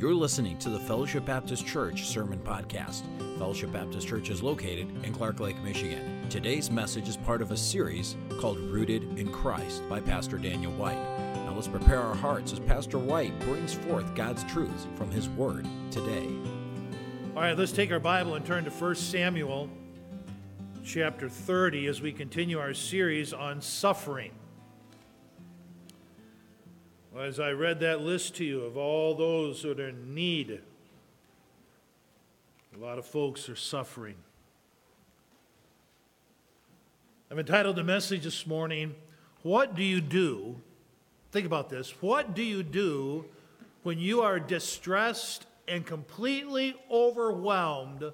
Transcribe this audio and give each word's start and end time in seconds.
You're 0.00 0.14
listening 0.14 0.56
to 0.60 0.70
the 0.70 0.80
Fellowship 0.80 1.26
Baptist 1.26 1.66
Church 1.66 2.06
Sermon 2.06 2.38
Podcast. 2.38 3.02
Fellowship 3.36 3.70
Baptist 3.70 4.08
Church 4.08 4.30
is 4.30 4.42
located 4.42 4.88
in 5.04 5.12
Clark 5.12 5.40
Lake, 5.40 5.62
Michigan. 5.62 6.26
Today's 6.30 6.70
message 6.70 7.06
is 7.06 7.18
part 7.18 7.42
of 7.42 7.50
a 7.50 7.56
series 7.58 8.16
called 8.38 8.58
Rooted 8.58 9.18
in 9.18 9.30
Christ 9.30 9.86
by 9.90 10.00
Pastor 10.00 10.38
Daniel 10.38 10.72
White. 10.72 10.96
Now 11.44 11.52
let's 11.54 11.68
prepare 11.68 12.00
our 12.00 12.14
hearts 12.14 12.50
as 12.50 12.60
Pastor 12.60 12.98
White 12.98 13.38
brings 13.40 13.74
forth 13.74 14.14
God's 14.14 14.42
truths 14.44 14.86
from 14.94 15.10
his 15.10 15.28
word 15.28 15.66
today. 15.90 16.30
All 17.36 17.42
right, 17.42 17.58
let's 17.58 17.70
take 17.70 17.92
our 17.92 18.00
Bible 18.00 18.36
and 18.36 18.46
turn 18.46 18.64
to 18.64 18.70
1 18.70 18.94
Samuel 18.94 19.68
chapter 20.82 21.28
30 21.28 21.88
as 21.88 22.00
we 22.00 22.10
continue 22.10 22.58
our 22.58 22.72
series 22.72 23.34
on 23.34 23.60
suffering. 23.60 24.30
As 27.20 27.38
I 27.38 27.50
read 27.50 27.80
that 27.80 28.00
list 28.00 28.36
to 28.36 28.44
you 28.44 28.62
of 28.62 28.78
all 28.78 29.14
those 29.14 29.62
that 29.62 29.78
are 29.78 29.90
in 29.90 30.14
need, 30.14 30.60
a 32.74 32.78
lot 32.78 32.98
of 32.98 33.04
folks 33.04 33.48
are 33.50 33.56
suffering. 33.56 34.14
I've 37.30 37.38
entitled 37.38 37.76
the 37.76 37.84
message 37.84 38.24
this 38.24 38.46
morning, 38.46 38.94
What 39.42 39.74
Do 39.74 39.82
You 39.82 40.00
Do? 40.00 40.56
Think 41.30 41.46
about 41.46 41.68
this. 41.68 41.94
What 42.00 42.34
do 42.34 42.42
you 42.42 42.62
do 42.62 43.26
when 43.82 43.98
you 43.98 44.22
are 44.22 44.40
distressed 44.40 45.46
and 45.68 45.86
completely 45.86 46.74
overwhelmed 46.90 48.12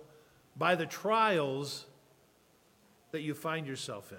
by 0.56 0.74
the 0.74 0.84
trials 0.84 1.86
that 3.12 3.22
you 3.22 3.34
find 3.34 3.66
yourself 3.66 4.10
in? 4.12 4.18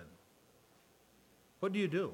What 1.60 1.74
do 1.74 1.80
you 1.80 1.88
do? 1.88 2.14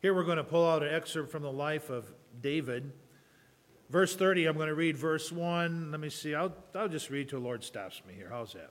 Here 0.00 0.14
we're 0.14 0.22
going 0.22 0.36
to 0.36 0.44
pull 0.44 0.64
out 0.64 0.84
an 0.84 0.94
excerpt 0.94 1.28
from 1.32 1.42
the 1.42 1.50
life 1.50 1.90
of 1.90 2.06
David. 2.40 2.92
Verse 3.90 4.14
30, 4.14 4.46
I'm 4.46 4.56
going 4.56 4.68
to 4.68 4.74
read 4.76 4.96
verse 4.96 5.32
1. 5.32 5.90
Let 5.90 5.98
me 5.98 6.08
see. 6.08 6.36
I'll, 6.36 6.54
I'll 6.76 6.88
just 6.88 7.10
read 7.10 7.28
till 7.28 7.40
the 7.40 7.44
Lord 7.44 7.64
stops 7.64 8.00
me 8.06 8.14
here. 8.14 8.28
How's 8.30 8.52
that? 8.52 8.70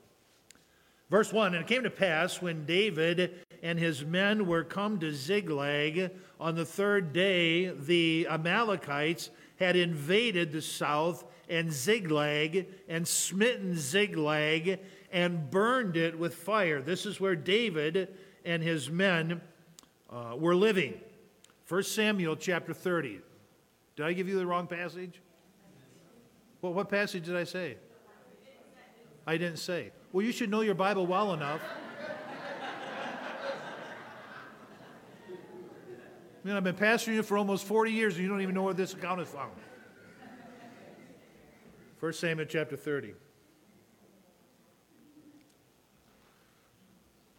Verse 1.09 1.34
1 1.34 1.53
And 1.53 1.66
it 1.66 1.67
came 1.67 1.84
to 1.84 1.89
pass 1.89 2.42
when 2.42 2.66
David 2.66 3.45
and 3.61 3.78
his 3.78 4.06
men 4.06 4.47
were 4.47 4.64
come 4.64 5.00
to 5.00 5.14
Ziklag 5.14 6.11
on 6.39 6.56
the 6.56 6.64
third 6.64 7.11
day, 7.11 7.72
the 7.72 8.25
Amalekites 8.30 9.30
had 9.59 9.75
invaded 9.75 10.53
the 10.53 10.62
south 10.62 11.25
and 11.50 11.73
Ziklag 11.73 12.67
and 12.88 13.06
smitten 13.06 13.75
Ziklag 13.75 14.80
and 15.12 15.52
burned 15.52 15.97
it 15.97 16.17
with 16.17 16.36
fire. 16.36 16.81
This 16.81 17.06
is 17.06 17.19
where 17.19 17.36
David 17.36 18.16
and 18.45 18.64
his 18.64 18.89
men 18.89 19.41
uh, 20.09 20.36
were 20.38 20.56
living. 20.56 21.02
1 21.68 21.84
Samuel 21.84 22.36
chapter 22.36 22.73
30. 22.73 23.20
Did 23.96 24.06
I 24.06 24.14
give 24.14 24.28
you 24.28 24.38
the 24.38 24.46
wrong 24.46 24.68
passage? 24.68 25.22
Well, 26.62 26.74
what 26.74 26.90
passage 26.90 27.26
did 27.26 27.36
I 27.36 27.44
say? 27.44 27.78
I 29.26 29.38
didn't 29.38 29.58
say. 29.58 29.92
Well, 30.14 30.26
you 30.26 30.32
should 30.32 30.50
know 30.50 30.62
your 30.62 30.76
Bible 30.76 31.06
well 31.06 31.34
enough. 31.34 31.62
I 35.28 36.48
mean, 36.48 36.56
I've 36.56 36.64
been 36.64 36.76
pastoring 36.76 37.16
you 37.16 37.24
for 37.24 37.38
almost 37.38 37.66
40 37.66 37.92
years 37.92 38.14
and 38.14 38.24
you 38.24 38.30
don't 38.30 38.42
even 38.42 38.56
know 38.56 38.64
where 38.64 38.74
this 38.74 38.94
account 38.94 39.20
is 39.20 39.28
found. 39.28 39.52
1 42.00 42.14
Samuel 42.14 42.48
chapter 42.48 42.78
30. 42.78 43.14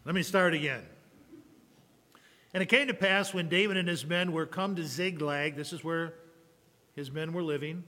Let 0.04 0.14
me 0.14 0.22
start 0.22 0.52
again. 0.52 0.82
And 2.54 2.62
it 2.62 2.66
came 2.66 2.88
to 2.88 2.94
pass 2.94 3.34
when 3.34 3.48
David 3.48 3.76
and 3.76 3.88
his 3.88 4.06
men 4.06 4.32
were 4.32 4.46
come 4.46 4.74
to 4.76 4.84
Ziklag, 4.84 5.54
this 5.54 5.72
is 5.72 5.84
where 5.84 6.14
his 6.94 7.10
men 7.10 7.32
were 7.32 7.42
living. 7.42 7.84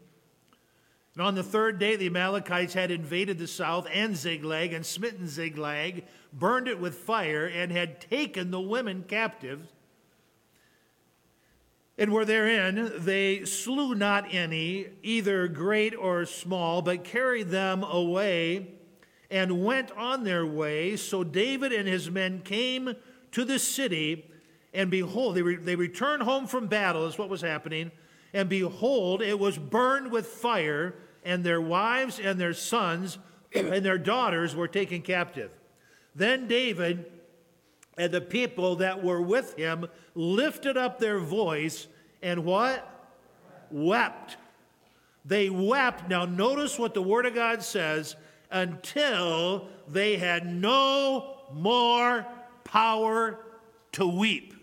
And 1.15 1.23
on 1.27 1.35
the 1.35 1.43
third 1.43 1.79
day, 1.79 1.97
the 1.97 2.07
Amalekites 2.07 2.75
had 2.75 2.91
invaded 2.91 3.39
the 3.39 3.49
south 3.49 3.87
and 3.93 4.17
Ziklag 4.17 4.73
and 4.73 4.87
smitten 4.87 5.27
Ziklag, 5.29 6.05
burned 6.33 6.69
it 6.69 6.79
with 6.79 6.95
fire, 6.95 7.47
and 7.47 7.73
had 7.73 8.01
taken 8.01 8.51
the 8.51 8.61
women 8.61 9.05
captive. 9.09 9.67
And 11.99 12.13
were 12.13 12.25
therein, 12.25 12.93
they 12.97 13.45
slew 13.45 13.95
not 13.95 14.33
any, 14.33 14.87
either 15.03 15.49
great 15.49 15.95
or 15.95 16.25
small, 16.25 16.81
but 16.81 17.05
carried 17.05 17.49
them 17.49 17.83
away 17.83 18.69
and 19.31 19.65
went 19.65 19.91
on 19.93 20.25
their 20.25 20.47
way. 20.47 20.97
So 20.97 21.25
David 21.25 21.73
and 21.73 21.89
his 21.89 22.11
men 22.11 22.41
came 22.43 22.95
to 23.33 23.45
the 23.45 23.59
city 23.59 24.30
and 24.73 24.91
behold, 24.91 25.35
they, 25.35 25.43
re- 25.43 25.57
they 25.57 25.77
returned 25.77 26.23
home 26.23 26.47
from 26.47 26.67
battle, 26.67 27.07
is 27.07 27.19
what 27.19 27.29
was 27.29 27.41
happening. 27.41 27.91
And 28.33 28.49
behold, 28.49 29.23
it 29.23 29.39
was 29.39 29.59
burned 29.59 30.13
with 30.13 30.27
fire, 30.27 30.95
and 31.25 31.43
their 31.43 31.61
wives 31.61 32.21
and 32.21 32.41
their 32.41 32.55
sons 32.55 33.19
and 33.55 33.85
their 33.85 33.99
daughters 33.99 34.55
were 34.55 34.69
taken 34.69 35.03
captive. 35.03 35.51
Then 36.15 36.47
David 36.49 37.07
and 37.97 38.13
the 38.13 38.21
people 38.21 38.77
that 38.77 39.03
were 39.03 39.21
with 39.21 39.57
him 39.57 39.87
lifted 40.15 40.77
up 40.77 40.99
their 40.99 41.19
voice 41.19 41.87
and 42.23 42.45
what? 42.45 42.87
Wept. 43.71 44.37
They 45.25 45.51
wept. 45.51 46.09
Now, 46.09 46.25
notice 46.25 46.79
what 46.79 46.95
the 46.95 47.03
Word 47.03 47.27
of 47.27 47.35
God 47.35 47.63
says 47.63 48.17
until 48.51 49.69
they 49.89 50.17
had 50.17 50.47
no 50.47 51.37
more 51.53 52.27
power 52.65 53.39
to 53.93 54.07
weep. 54.07 54.55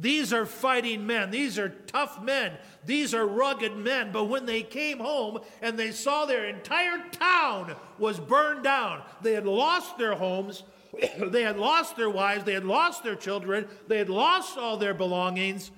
These 0.00 0.32
are 0.32 0.46
fighting 0.46 1.06
men. 1.06 1.30
These 1.30 1.58
are 1.58 1.68
tough 1.68 2.22
men. 2.22 2.54
These 2.86 3.12
are 3.12 3.26
rugged 3.26 3.76
men. 3.76 4.12
But 4.12 4.24
when 4.24 4.46
they 4.46 4.62
came 4.62 4.98
home 4.98 5.40
and 5.60 5.78
they 5.78 5.90
saw 5.90 6.24
their 6.24 6.46
entire 6.46 7.04
town 7.10 7.76
was 7.98 8.18
burned 8.18 8.64
down, 8.64 9.02
they 9.20 9.34
had 9.34 9.46
lost 9.46 9.98
their 9.98 10.14
homes, 10.14 10.62
they 11.18 11.42
had 11.42 11.58
lost 11.58 11.98
their 11.98 12.08
wives, 12.08 12.44
they 12.44 12.54
had 12.54 12.64
lost 12.64 13.04
their 13.04 13.14
children, 13.14 13.68
they 13.88 13.98
had 13.98 14.08
lost 14.08 14.56
all 14.56 14.78
their 14.78 14.94
belongings. 14.94 15.70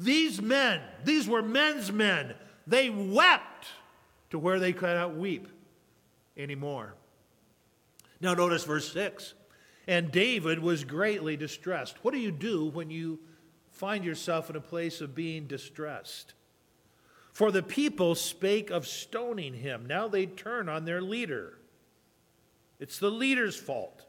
These 0.00 0.42
men, 0.42 0.80
these 1.04 1.28
were 1.28 1.42
men's 1.42 1.92
men, 1.92 2.34
they 2.66 2.90
wept 2.90 3.68
to 4.30 4.38
where 4.38 4.58
they 4.58 4.72
could 4.72 4.96
not 4.96 5.16
weep 5.16 5.46
anymore. 6.36 6.94
Now, 8.20 8.34
notice 8.34 8.64
verse 8.64 8.92
6. 8.92 9.34
And 9.86 10.10
David 10.10 10.58
was 10.58 10.82
greatly 10.82 11.36
distressed. 11.36 12.02
What 12.02 12.14
do 12.14 12.18
you 12.18 12.32
do 12.32 12.66
when 12.66 12.90
you 12.90 13.20
find 13.74 14.04
yourself 14.04 14.48
in 14.48 14.56
a 14.56 14.60
place 14.60 15.00
of 15.00 15.14
being 15.14 15.46
distressed. 15.46 16.32
For 17.32 17.50
the 17.50 17.62
people 17.62 18.14
spake 18.14 18.70
of 18.70 18.86
stoning 18.86 19.54
him. 19.54 19.86
Now 19.86 20.06
they 20.06 20.26
turn 20.26 20.68
on 20.68 20.84
their 20.84 21.02
leader. 21.02 21.58
It's 22.78 22.98
the 22.98 23.10
leader's 23.10 23.56
fault. 23.56 24.04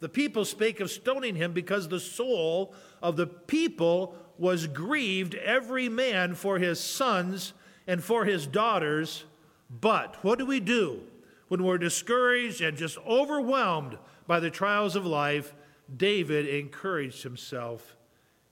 The 0.00 0.10
people 0.10 0.44
spake 0.44 0.80
of 0.80 0.90
stoning 0.90 1.36
him 1.36 1.52
because 1.52 1.88
the 1.88 2.00
soul 2.00 2.74
of 3.02 3.16
the 3.16 3.26
people 3.26 4.16
was 4.36 4.66
grieved, 4.66 5.34
every 5.36 5.88
man 5.88 6.34
for 6.34 6.58
his 6.58 6.78
sons 6.78 7.54
and 7.86 8.04
for 8.04 8.26
his 8.26 8.46
daughters. 8.46 9.24
But 9.70 10.22
what 10.22 10.38
do 10.38 10.44
we 10.44 10.60
do 10.60 11.00
when 11.48 11.62
we're 11.64 11.78
discouraged 11.78 12.60
and 12.60 12.76
just 12.76 12.98
overwhelmed 13.06 13.96
by 14.26 14.40
the 14.40 14.50
trials 14.50 14.94
of 14.94 15.06
life? 15.06 15.54
David 15.96 16.46
encouraged 16.46 17.22
himself 17.22 17.96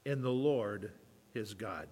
in 0.04 0.22
the 0.22 0.30
Lord 0.30 0.92
his 1.32 1.54
God. 1.54 1.88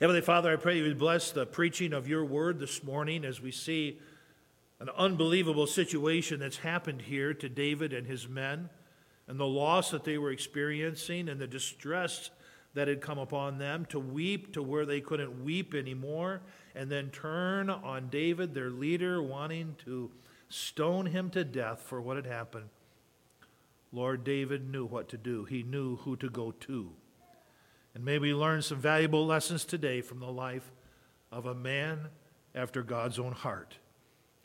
Heavenly 0.00 0.20
Father, 0.20 0.52
I 0.52 0.56
pray 0.56 0.76
you 0.76 0.84
would 0.84 0.98
bless 0.98 1.30
the 1.30 1.46
preaching 1.46 1.92
of 1.92 2.06
your 2.06 2.24
word 2.24 2.58
this 2.58 2.82
morning 2.82 3.24
as 3.24 3.40
we 3.40 3.50
see 3.50 3.98
an 4.78 4.90
unbelievable 4.90 5.66
situation 5.66 6.40
that's 6.40 6.58
happened 6.58 7.02
here 7.02 7.32
to 7.32 7.48
David 7.48 7.94
and 7.94 8.06
his 8.06 8.28
men, 8.28 8.68
and 9.26 9.40
the 9.40 9.46
loss 9.46 9.90
that 9.90 10.04
they 10.04 10.18
were 10.18 10.30
experiencing, 10.30 11.30
and 11.30 11.40
the 11.40 11.46
distress 11.46 12.30
that 12.74 12.88
had 12.88 13.00
come 13.00 13.18
upon 13.18 13.56
them 13.56 13.86
to 13.86 13.98
weep 13.98 14.52
to 14.52 14.62
where 14.62 14.84
they 14.84 15.00
couldn't 15.00 15.42
weep 15.42 15.74
anymore, 15.74 16.42
and 16.74 16.90
then 16.90 17.08
turn 17.08 17.70
on 17.70 18.10
David, 18.10 18.52
their 18.52 18.68
leader, 18.68 19.22
wanting 19.22 19.76
to 19.86 20.10
stone 20.50 21.06
him 21.06 21.30
to 21.30 21.42
death 21.42 21.80
for 21.80 22.02
what 22.02 22.16
had 22.16 22.26
happened. 22.26 22.68
Lord 23.92 24.24
David 24.24 24.68
knew 24.70 24.84
what 24.84 25.08
to 25.10 25.16
do, 25.16 25.44
he 25.44 25.62
knew 25.62 25.96
who 25.96 26.16
to 26.16 26.28
go 26.28 26.52
to. 26.52 26.92
And 27.94 28.04
may 28.04 28.18
we 28.18 28.34
learn 28.34 28.60
some 28.60 28.78
valuable 28.78 29.24
lessons 29.24 29.64
today 29.64 30.02
from 30.02 30.20
the 30.20 30.26
life 30.26 30.70
of 31.32 31.46
a 31.46 31.54
man 31.54 32.08
after 32.54 32.82
God's 32.82 33.18
own 33.18 33.32
heart. 33.32 33.78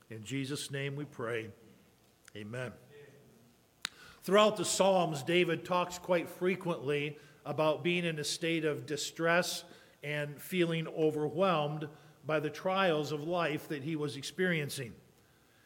In 0.09 0.23
Jesus' 0.23 0.71
name 0.71 0.95
we 0.95 1.05
pray. 1.05 1.49
Amen. 2.35 2.71
Throughout 4.23 4.55
the 4.55 4.65
Psalms, 4.65 5.23
David 5.23 5.65
talks 5.65 5.97
quite 5.97 6.29
frequently 6.29 7.17
about 7.45 7.83
being 7.83 8.05
in 8.05 8.19
a 8.19 8.23
state 8.23 8.65
of 8.65 8.85
distress 8.85 9.63
and 10.03 10.39
feeling 10.39 10.87
overwhelmed 10.87 11.87
by 12.25 12.39
the 12.39 12.49
trials 12.49 13.11
of 13.11 13.23
life 13.23 13.67
that 13.69 13.83
he 13.83 13.95
was 13.95 14.15
experiencing. 14.15 14.93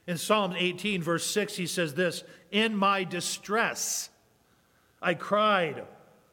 In 0.07 0.17
Psalm 0.17 0.53
18, 0.55 1.01
verse 1.01 1.25
6, 1.25 1.55
he 1.55 1.67
says 1.67 1.93
this 1.93 2.23
In 2.51 2.75
my 2.75 3.03
distress, 3.03 4.09
I 5.01 5.13
cried 5.13 5.83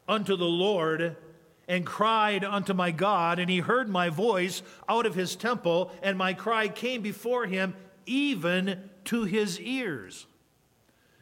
unto 0.07 0.35
the 0.35 0.45
Lord, 0.45 1.17
and 1.67 1.85
cried 1.85 2.43
unto 2.43 2.73
my 2.73 2.91
God, 2.91 3.39
and 3.39 3.49
he 3.49 3.59
heard 3.59 3.89
my 3.89 4.09
voice 4.09 4.61
out 4.87 5.05
of 5.05 5.15
his 5.15 5.35
temple, 5.35 5.91
and 6.01 6.17
my 6.17 6.33
cry 6.33 6.67
came 6.67 7.01
before 7.01 7.45
him 7.45 7.73
even 8.05 8.89
to 9.05 9.23
his 9.23 9.59
ears. 9.59 10.27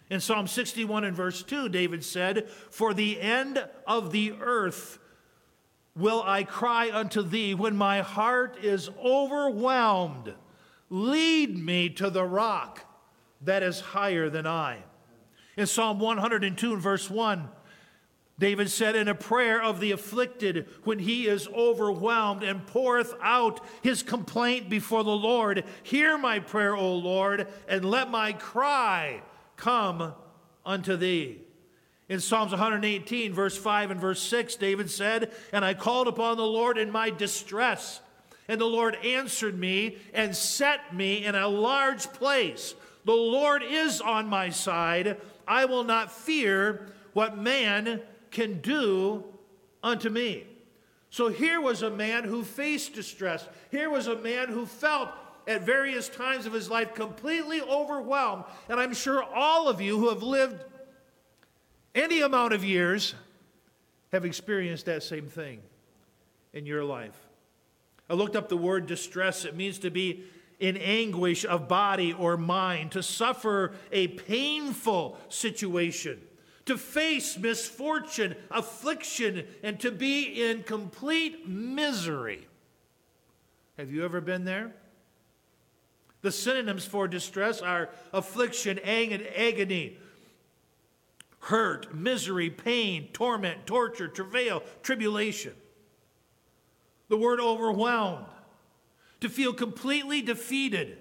In 0.10 0.20
Psalm 0.20 0.48
61 0.48 1.06
and 1.06 1.16
verse 1.16 1.44
2, 1.44 1.70
David 1.70 2.04
said, 2.04 2.50
For 2.50 2.94
the 2.94 3.22
end 3.22 3.66
of 3.88 4.12
the 4.12 4.34
earth 4.42 5.00
will 5.96 6.24
I 6.26 6.44
cry 6.44 6.92
unto 6.92 7.22
thee 7.22 7.54
when 7.54 7.78
my 7.78 8.02
heart 8.02 8.58
is 8.62 8.90
overwhelmed. 9.02 10.34
Lead 10.92 11.58
me 11.58 11.90
to 11.90 12.10
the 12.10 12.26
rock 12.26 12.86
that 13.40 13.64
is 13.64 13.80
higher 13.80 14.30
than 14.30 14.46
I. 14.46 14.80
In 15.56 15.66
Psalm 15.66 16.00
102 16.00 16.74
and 16.74 16.82
verse 16.82 17.10
1, 17.10 17.50
David 18.38 18.70
said 18.70 18.96
in 18.96 19.08
a 19.08 19.16
prayer 19.16 19.62
of 19.62 19.80
the 19.80 19.92
afflicted 19.92 20.68
when 20.84 21.00
he 21.00 21.28
is 21.28 21.48
overwhelmed 21.48 22.44
and 22.44 22.68
poureth 22.68 23.14
out 23.22 23.62
his 23.82 24.04
complaint 24.04 24.70
before 24.70 25.04
the 25.04 25.16
Lord, 25.16 25.64
Hear 25.84 26.18
my 26.18 26.40
prayer, 26.40 26.76
O 26.76 26.96
Lord, 26.96 27.48
and 27.70 27.86
let 27.86 28.12
my 28.12 28.34
cry 28.34 29.22
come 29.56 30.14
unto 30.66 30.98
thee. 30.98 31.40
In 32.10 32.20
Psalms 32.20 32.52
118, 32.52 33.32
verse 33.32 33.56
5 33.56 33.92
and 33.92 34.02
verse 34.02 34.22
6, 34.24 34.56
David 34.56 34.92
said, 34.92 35.32
And 35.54 35.64
I 35.64 35.74
called 35.74 36.10
upon 36.10 36.36
the 36.36 36.44
Lord 36.44 36.78
in 36.78 36.92
my 36.92 37.12
distress, 37.12 38.02
and 38.48 38.60
the 38.60 38.66
Lord 38.66 38.96
answered 39.04 39.58
me 39.58 39.98
and 40.14 40.36
set 40.36 40.96
me 40.96 41.26
in 41.26 41.36
a 41.36 41.48
large 41.48 42.12
place. 42.14 42.76
The 43.06 43.14
Lord 43.14 43.64
is 43.64 44.02
on 44.02 44.28
my 44.28 44.50
side. 44.50 45.18
I 45.48 45.66
will 45.66 45.84
not 45.84 46.12
fear 46.12 46.88
what 47.14 47.38
man 47.38 48.02
can 48.30 48.62
do 48.62 49.24
unto 49.84 50.10
me. 50.10 50.46
So 51.10 51.28
here 51.28 51.60
was 51.60 51.82
a 51.82 51.90
man 51.90 52.24
who 52.24 52.44
faced 52.44 52.94
distress. 52.94 53.48
Here 53.70 53.90
was 53.90 54.08
a 54.08 54.16
man 54.16 54.48
who 54.48 54.66
felt 54.66 55.10
at 55.48 55.64
various 55.64 56.08
times 56.08 56.46
of 56.46 56.54
his 56.54 56.70
life 56.70 56.94
completely 56.94 57.62
overwhelmed. 57.62 58.46
And 58.70 58.80
I'm 58.80 58.94
sure 58.94 59.24
all 59.24 59.68
of 59.68 59.82
you 59.82 59.98
who 59.98 60.10
have 60.10 60.24
lived 60.24 60.64
any 61.94 62.22
amount 62.22 62.54
of 62.54 62.64
years 62.64 63.16
have 64.12 64.24
experienced 64.24 64.86
that 64.86 65.04
same 65.04 65.28
thing 65.28 65.62
in 66.54 66.66
your 66.66 66.84
life. 66.84 67.31
I 68.12 68.14
looked 68.14 68.36
up 68.36 68.50
the 68.50 68.58
word 68.58 68.88
distress. 68.88 69.46
It 69.46 69.56
means 69.56 69.80
to 69.80 69.90
be 69.90 70.26
in 70.60 70.76
anguish 70.76 71.46
of 71.46 71.70
body 71.70 72.12
or 72.12 72.36
mind, 72.36 72.92
to 72.92 73.02
suffer 73.02 73.72
a 73.90 74.10
painful 74.10 75.18
situation, 75.30 76.20
to 76.66 76.78
face 76.78 77.38
misfortune, 77.38 78.36
affliction, 78.52 79.48
and 79.64 79.80
to 79.80 79.92
be 79.92 80.44
in 80.44 80.64
complete 80.64 81.48
misery. 81.48 82.46
Have 83.78 83.94
you 83.94 84.04
ever 84.04 84.20
been 84.20 84.44
there? 84.44 84.74
The 86.22 86.34
synonyms 86.34 86.86
for 86.86 87.08
distress 87.08 87.62
are 87.62 87.92
affliction, 88.12 88.78
agony, 88.80 89.98
hurt, 91.40 91.96
misery, 91.96 92.50
pain, 92.50 93.08
torment, 93.14 93.66
torture, 93.66 94.10
travail, 94.10 94.64
tribulation. 94.84 95.54
The 97.12 97.18
word 97.18 97.42
overwhelmed, 97.42 98.26
to 99.20 99.28
feel 99.28 99.52
completely 99.52 100.22
defeated, 100.22 100.98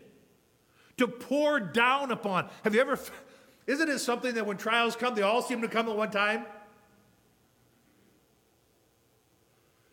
to 0.96 1.06
pour 1.06 1.60
down 1.60 2.10
upon. 2.10 2.50
Have 2.64 2.74
you 2.74 2.80
ever, 2.80 2.98
isn't 3.68 3.88
it 3.88 4.00
something 4.00 4.34
that 4.34 4.44
when 4.44 4.56
trials 4.56 4.96
come, 4.96 5.14
they 5.14 5.22
all 5.22 5.40
seem 5.40 5.62
to 5.62 5.68
come 5.68 5.88
at 5.88 5.96
one 5.96 6.10
time? 6.10 6.46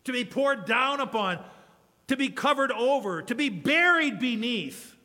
To 0.06 0.12
be 0.12 0.24
poured 0.24 0.64
down 0.64 0.98
upon, 0.98 1.38
to 2.08 2.16
be 2.16 2.30
covered 2.30 2.72
over, 2.72 3.22
to 3.22 3.36
be 3.36 3.48
buried 3.48 4.18
beneath. 4.18 4.96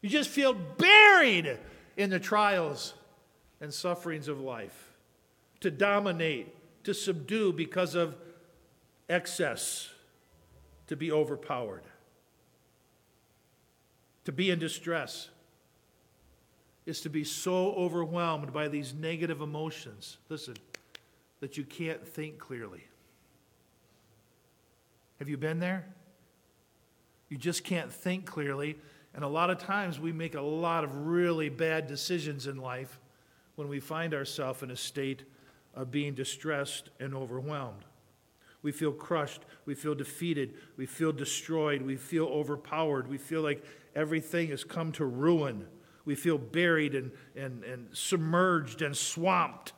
You 0.00 0.08
just 0.08 0.30
feel 0.30 0.54
buried 0.54 1.58
in 1.98 2.08
the 2.08 2.18
trials 2.18 2.94
and 3.60 3.74
sufferings 3.74 4.26
of 4.26 4.40
life, 4.40 4.94
to 5.60 5.70
dominate, 5.70 6.48
to 6.84 6.94
subdue 6.94 7.52
because 7.52 7.94
of 7.94 8.16
excess, 9.10 9.91
to 10.86 10.96
be 10.96 11.10
overpowered, 11.10 11.84
to 14.24 14.32
be 14.32 14.50
in 14.50 14.58
distress 14.58 15.28
is 16.84 17.00
to 17.00 17.08
be 17.08 17.22
so 17.22 17.72
overwhelmed 17.74 18.52
by 18.52 18.66
these 18.66 18.92
negative 18.92 19.40
emotions, 19.40 20.18
listen, 20.28 20.56
that 21.40 21.56
you 21.56 21.64
can't 21.64 22.06
think 22.06 22.38
clearly. 22.38 22.84
Have 25.20 25.28
you 25.28 25.36
been 25.36 25.60
there? 25.60 25.86
You 27.28 27.38
just 27.38 27.62
can't 27.62 27.92
think 27.92 28.26
clearly 28.26 28.76
and 29.14 29.24
a 29.24 29.28
lot 29.28 29.50
of 29.50 29.58
times 29.58 30.00
we 30.00 30.12
make 30.12 30.34
a 30.34 30.40
lot 30.40 30.84
of 30.84 31.06
really 31.06 31.48
bad 31.48 31.86
decisions 31.86 32.46
in 32.46 32.56
life 32.56 32.98
when 33.56 33.68
we 33.68 33.80
find 33.80 34.14
ourselves 34.14 34.62
in 34.62 34.70
a 34.70 34.76
state 34.76 35.24
of 35.74 35.90
being 35.90 36.14
distressed 36.14 36.88
and 36.98 37.14
overwhelmed. 37.14 37.84
We 38.62 38.72
feel 38.72 38.92
crushed. 38.92 39.42
We 39.66 39.74
feel 39.74 39.94
defeated. 39.94 40.54
We 40.76 40.86
feel 40.86 41.12
destroyed. 41.12 41.82
We 41.82 41.96
feel 41.96 42.26
overpowered. 42.26 43.08
We 43.08 43.18
feel 43.18 43.42
like 43.42 43.64
everything 43.94 44.48
has 44.48 44.64
come 44.64 44.92
to 44.92 45.04
ruin. 45.04 45.66
We 46.04 46.14
feel 46.14 46.38
buried 46.38 46.94
and, 46.94 47.10
and, 47.36 47.64
and 47.64 47.88
submerged 47.92 48.82
and 48.82 48.96
swamped 48.96 49.72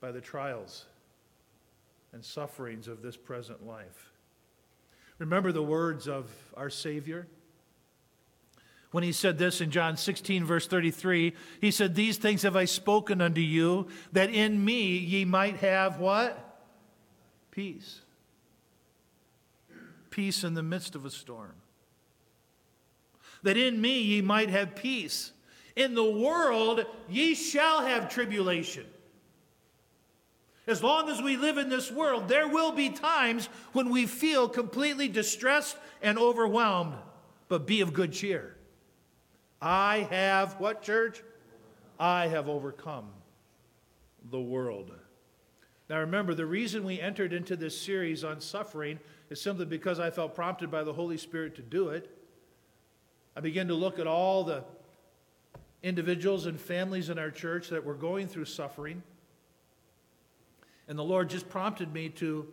by 0.00 0.12
the 0.12 0.20
trials 0.20 0.86
and 2.12 2.24
sufferings 2.24 2.88
of 2.88 3.02
this 3.02 3.16
present 3.16 3.66
life. 3.66 4.12
Remember 5.18 5.52
the 5.52 5.62
words 5.62 6.08
of 6.08 6.30
our 6.56 6.70
Savior? 6.70 7.26
when 8.96 9.04
he 9.04 9.12
said 9.12 9.36
this 9.36 9.60
in 9.60 9.70
John 9.70 9.98
16, 9.98 10.46
verse 10.46 10.66
33. 10.66 11.34
He 11.60 11.70
said, 11.70 11.94
These 11.94 12.16
things 12.16 12.40
have 12.44 12.56
I 12.56 12.64
spoken 12.64 13.20
unto 13.20 13.42
you, 13.42 13.88
that 14.12 14.30
in 14.30 14.64
me 14.64 14.96
ye 14.96 15.26
might 15.26 15.56
have 15.56 15.98
what? 15.98 16.45
Peace. 17.56 18.02
Peace 20.10 20.44
in 20.44 20.52
the 20.52 20.62
midst 20.62 20.94
of 20.94 21.06
a 21.06 21.10
storm. 21.10 21.54
That 23.44 23.56
in 23.56 23.80
me 23.80 24.02
ye 24.02 24.20
might 24.20 24.50
have 24.50 24.76
peace. 24.76 25.32
In 25.74 25.94
the 25.94 26.04
world 26.04 26.84
ye 27.08 27.34
shall 27.34 27.80
have 27.80 28.10
tribulation. 28.10 28.84
As 30.66 30.82
long 30.82 31.08
as 31.08 31.22
we 31.22 31.38
live 31.38 31.56
in 31.56 31.70
this 31.70 31.90
world, 31.90 32.28
there 32.28 32.46
will 32.46 32.72
be 32.72 32.90
times 32.90 33.48
when 33.72 33.88
we 33.88 34.04
feel 34.04 34.50
completely 34.50 35.08
distressed 35.08 35.78
and 36.02 36.18
overwhelmed, 36.18 36.96
but 37.48 37.66
be 37.66 37.80
of 37.80 37.94
good 37.94 38.12
cheer. 38.12 38.54
I 39.62 40.06
have 40.10 40.60
what, 40.60 40.82
church? 40.82 41.22
I 41.98 42.26
have 42.26 42.50
overcome 42.50 43.08
the 44.30 44.40
world. 44.40 44.92
Now 45.88 46.00
remember, 46.00 46.34
the 46.34 46.46
reason 46.46 46.84
we 46.84 47.00
entered 47.00 47.32
into 47.32 47.56
this 47.56 47.80
series 47.80 48.24
on 48.24 48.40
suffering 48.40 48.98
is 49.30 49.40
simply 49.40 49.66
because 49.66 50.00
I 50.00 50.10
felt 50.10 50.34
prompted 50.34 50.70
by 50.70 50.82
the 50.82 50.92
Holy 50.92 51.16
Spirit 51.16 51.54
to 51.56 51.62
do 51.62 51.90
it. 51.90 52.10
I 53.36 53.40
began 53.40 53.68
to 53.68 53.74
look 53.74 53.98
at 53.98 54.06
all 54.06 54.44
the 54.44 54.64
individuals 55.82 56.46
and 56.46 56.60
families 56.60 57.10
in 57.10 57.18
our 57.18 57.30
church 57.30 57.68
that 57.68 57.84
were 57.84 57.94
going 57.94 58.26
through 58.26 58.46
suffering. 58.46 59.02
And 60.88 60.98
the 60.98 61.04
Lord 61.04 61.30
just 61.30 61.48
prompted 61.48 61.92
me 61.92 62.08
to 62.10 62.52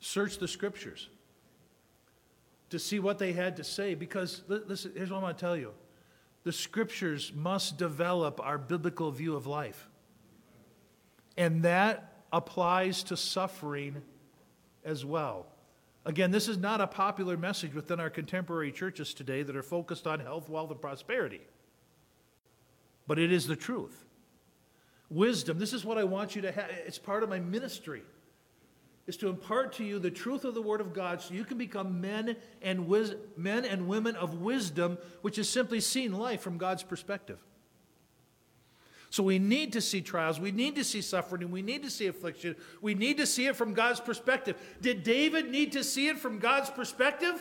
search 0.00 0.38
the 0.38 0.48
scriptures 0.48 1.08
to 2.70 2.78
see 2.78 2.98
what 2.98 3.18
they 3.18 3.32
had 3.32 3.56
to 3.56 3.64
say 3.64 3.94
because, 3.94 4.42
listen, 4.48 4.92
here's 4.94 5.10
what 5.10 5.18
I'm 5.18 5.22
going 5.22 5.34
to 5.34 5.40
tell 5.40 5.56
you 5.56 5.72
the 6.42 6.52
scriptures 6.52 7.32
must 7.34 7.78
develop 7.78 8.38
our 8.40 8.58
biblical 8.58 9.10
view 9.10 9.34
of 9.34 9.46
life. 9.46 9.88
And 11.36 11.62
that 11.64 12.24
applies 12.32 13.02
to 13.04 13.16
suffering 13.16 14.02
as 14.84 15.04
well. 15.04 15.46
Again, 16.06 16.30
this 16.30 16.48
is 16.48 16.58
not 16.58 16.80
a 16.80 16.86
popular 16.86 17.36
message 17.36 17.74
within 17.74 17.98
our 17.98 18.10
contemporary 18.10 18.72
churches 18.72 19.14
today 19.14 19.42
that 19.42 19.56
are 19.56 19.62
focused 19.62 20.06
on 20.06 20.20
health, 20.20 20.48
wealth, 20.48 20.70
and 20.70 20.80
prosperity. 20.80 21.40
But 23.06 23.18
it 23.18 23.32
is 23.32 23.46
the 23.46 23.56
truth. 23.56 24.04
Wisdom, 25.08 25.58
this 25.58 25.72
is 25.72 25.84
what 25.84 25.96
I 25.96 26.04
want 26.04 26.36
you 26.36 26.42
to 26.42 26.52
have. 26.52 26.70
It's 26.86 26.98
part 26.98 27.22
of 27.22 27.28
my 27.28 27.38
ministry 27.38 28.02
is 29.06 29.16
to 29.18 29.28
impart 29.28 29.74
to 29.74 29.84
you 29.84 29.98
the 29.98 30.10
truth 30.10 30.44
of 30.44 30.54
the 30.54 30.62
Word 30.62 30.80
of 30.80 30.94
God 30.94 31.20
so 31.20 31.34
you 31.34 31.44
can 31.44 31.58
become 31.58 32.00
men 32.00 32.36
and, 32.62 32.86
wis- 32.88 33.14
men 33.36 33.64
and 33.64 33.86
women 33.86 34.16
of 34.16 34.40
wisdom, 34.40 34.96
which 35.20 35.38
is 35.38 35.48
simply 35.48 35.80
seeing 35.80 36.12
life 36.12 36.40
from 36.40 36.56
God's 36.56 36.82
perspective. 36.82 37.38
So 39.14 39.22
we 39.22 39.38
need 39.38 39.74
to 39.74 39.80
see 39.80 40.00
trials, 40.00 40.40
we 40.40 40.50
need 40.50 40.74
to 40.74 40.82
see 40.82 41.00
suffering, 41.00 41.48
we 41.52 41.62
need 41.62 41.84
to 41.84 41.90
see 41.90 42.08
affliction, 42.08 42.56
we 42.80 42.94
need 42.96 43.18
to 43.18 43.26
see 43.26 43.46
it 43.46 43.54
from 43.54 43.72
God's 43.72 44.00
perspective. 44.00 44.56
Did 44.80 45.04
David 45.04 45.52
need 45.52 45.70
to 45.70 45.84
see 45.84 46.08
it 46.08 46.18
from 46.18 46.40
God's 46.40 46.68
perspective? 46.68 47.40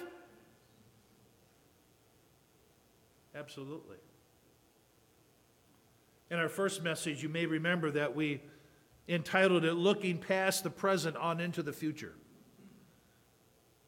Absolutely. 3.34 3.98
In 6.30 6.38
our 6.38 6.48
first 6.48 6.84
message, 6.84 7.24
you 7.24 7.30
may 7.30 7.48
remember 7.48 7.90
that 7.90 8.16
we 8.16 8.44
entitled 9.10 9.66
it 9.66 9.74
Looking 9.74 10.20
Past 10.20 10.64
the 10.64 10.70
Present 10.70 11.18
on 11.18 11.40
into 11.40 11.64
the 11.64 11.74
Future. 11.74 12.14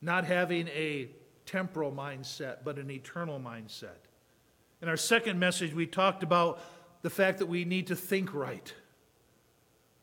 Not 0.01 0.25
having 0.25 0.69
a 0.69 1.11
temporal 1.45 1.91
mindset, 1.91 2.63
but 2.63 2.79
an 2.79 2.89
eternal 2.89 3.39
mindset. 3.39 4.09
In 4.81 4.89
our 4.89 4.97
second 4.97 5.39
message, 5.39 5.71
we 5.71 5.85
talked 5.85 6.23
about 6.23 6.59
the 7.05 7.11
fact 7.11 7.37
that 7.37 7.45
we 7.45 7.65
need 7.65 7.85
to 7.85 7.95
think 7.95 8.33
right. 8.33 8.73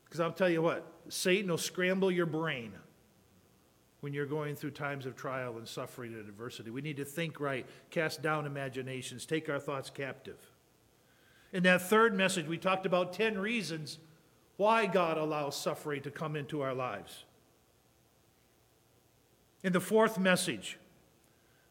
Because 0.04 0.21
I'll 0.21 0.30
tell 0.30 0.49
you 0.49 0.62
what, 0.62 0.87
Satan 1.09 1.50
will 1.50 1.59
scramble 1.59 2.12
your 2.12 2.26
brain 2.26 2.71
when 4.02 4.14
you're 4.14 4.25
going 4.25 4.54
through 4.54 4.71
times 4.71 5.04
of 5.04 5.16
trial 5.16 5.59
and 5.59 5.66
suffering 5.66 6.12
and 6.12 6.28
adversity. 6.28 6.71
We 6.71 6.80
need 6.80 6.99
to 6.99 7.04
think 7.04 7.40
right, 7.40 7.66
cast 7.90 8.23
down 8.23 8.47
imaginations, 8.47 9.26
take 9.26 9.49
our 9.49 9.59
thoughts 9.59 9.90
captive. 9.90 10.38
In 11.52 11.64
that 11.64 11.82
third 11.82 12.14
message, 12.14 12.47
we 12.47 12.56
talked 12.56 12.87
about 12.87 13.12
10 13.12 13.37
reasons 13.37 13.99
why 14.56 14.87
God 14.87 15.18
allows 15.18 15.56
suffering 15.56 16.02
to 16.02 16.11
come 16.12 16.37
into 16.37 16.61
our 16.61 16.73
lives. 16.73 17.25
In 19.64 19.73
the 19.73 19.80
fourth 19.80 20.21
message, 20.21 20.78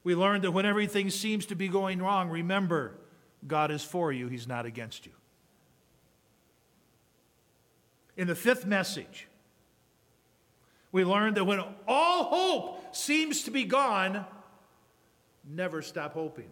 we 0.04 0.14
learned 0.14 0.44
that 0.44 0.52
when 0.52 0.66
everything 0.66 1.10
seems 1.10 1.46
to 1.46 1.56
be 1.56 1.70
going 1.70 2.00
wrong, 2.02 2.30
remember, 2.30 2.98
God 3.48 3.72
is 3.72 3.82
for 3.82 4.12
you, 4.12 4.28
He's 4.28 4.46
not 4.46 4.66
against 4.66 5.06
you. 5.06 5.14
In 8.22 8.28
the 8.28 8.36
fifth 8.36 8.68
message, 8.68 9.28
we 10.92 11.04
learned 11.04 11.38
that 11.38 11.46
when 11.46 11.60
all 11.88 12.24
hope 12.26 12.96
seems 12.96 13.46
to 13.46 13.52
be 13.52 13.64
gone, 13.64 14.28
never 15.44 15.82
stop 15.82 16.14
hoping. 16.14 16.52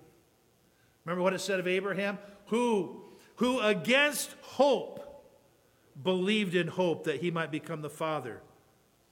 Remember 1.05 1.21
what 1.21 1.35
it 1.35 1.41
said 1.41 1.59
of 1.59 1.67
Abraham? 1.67 2.17
Who, 2.47 3.03
who 3.35 3.59
against 3.59 4.31
hope 4.41 5.23
believed 6.03 6.55
in 6.55 6.67
hope 6.67 7.03
that 7.03 7.21
he 7.21 7.29
might 7.29 7.51
become 7.51 7.83
the 7.83 7.89
father 7.91 8.41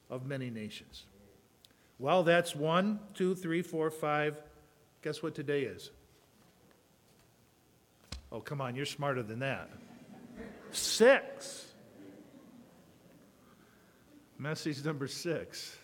of 0.10 0.26
many 0.26 0.50
nations. 0.50 1.06
Well, 2.00 2.24
that's 2.24 2.56
one, 2.56 3.00
two, 3.14 3.36
three, 3.36 3.62
four, 3.62 3.92
five. 3.92 4.36
Guess 5.04 5.22
what 5.22 5.36
today 5.36 5.62
is? 5.62 5.92
Oh, 8.32 8.40
come 8.40 8.62
on, 8.62 8.76
you're 8.76 8.88
smarter 8.88 9.22
than 9.22 9.38
that. 9.42 9.70
Six. 10.72 11.67
Message 14.40 14.86
number 14.86 15.08
six. 15.08 15.76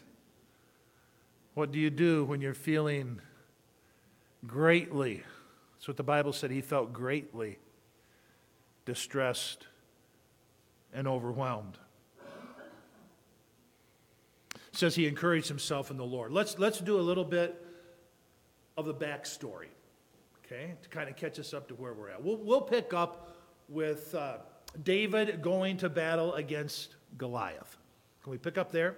What 1.56 1.72
do 1.72 1.80
you 1.80 1.90
do 1.90 2.24
when 2.24 2.40
you're 2.40 2.54
feeling 2.54 3.20
greatly? 4.46 5.24
That's 5.74 5.88
what 5.88 5.98
the 5.98 6.04
Bible 6.04 6.34
said. 6.34 6.52
He 6.52 6.62
felt 6.62 6.94
greatly 6.94 7.58
distressed 8.86 9.66
and 10.94 11.08
overwhelmed. 11.08 11.80
It 14.56 14.78
says 14.78 14.94
he 14.94 15.08
encouraged 15.08 15.48
himself 15.48 15.90
in 15.90 15.98
the 15.98 16.06
Lord. 16.06 16.32
Let's, 16.32 16.60
let's 16.60 16.80
do 16.80 17.00
a 17.00 17.02
little 17.02 17.26
bit 17.26 17.60
of 18.78 18.86
the 18.86 18.94
backstory, 18.94 19.70
okay, 20.46 20.76
to 20.82 20.90
kind 20.90 21.10
of 21.10 21.16
catch 21.16 21.40
us 21.40 21.56
up 21.56 21.68
to 21.70 21.74
where 21.74 21.94
we're 21.94 22.10
at. 22.10 22.24
We'll, 22.24 22.38
we'll 22.38 22.62
pick 22.62 22.94
up 22.94 23.36
with 23.68 24.14
uh, 24.14 24.38
David 24.84 25.42
going 25.42 25.78
to 25.78 25.90
battle 25.90 26.34
against 26.36 26.96
Goliath. 27.18 27.78
Can 28.24 28.32
we 28.32 28.38
pick 28.38 28.58
up 28.58 28.72
there? 28.72 28.96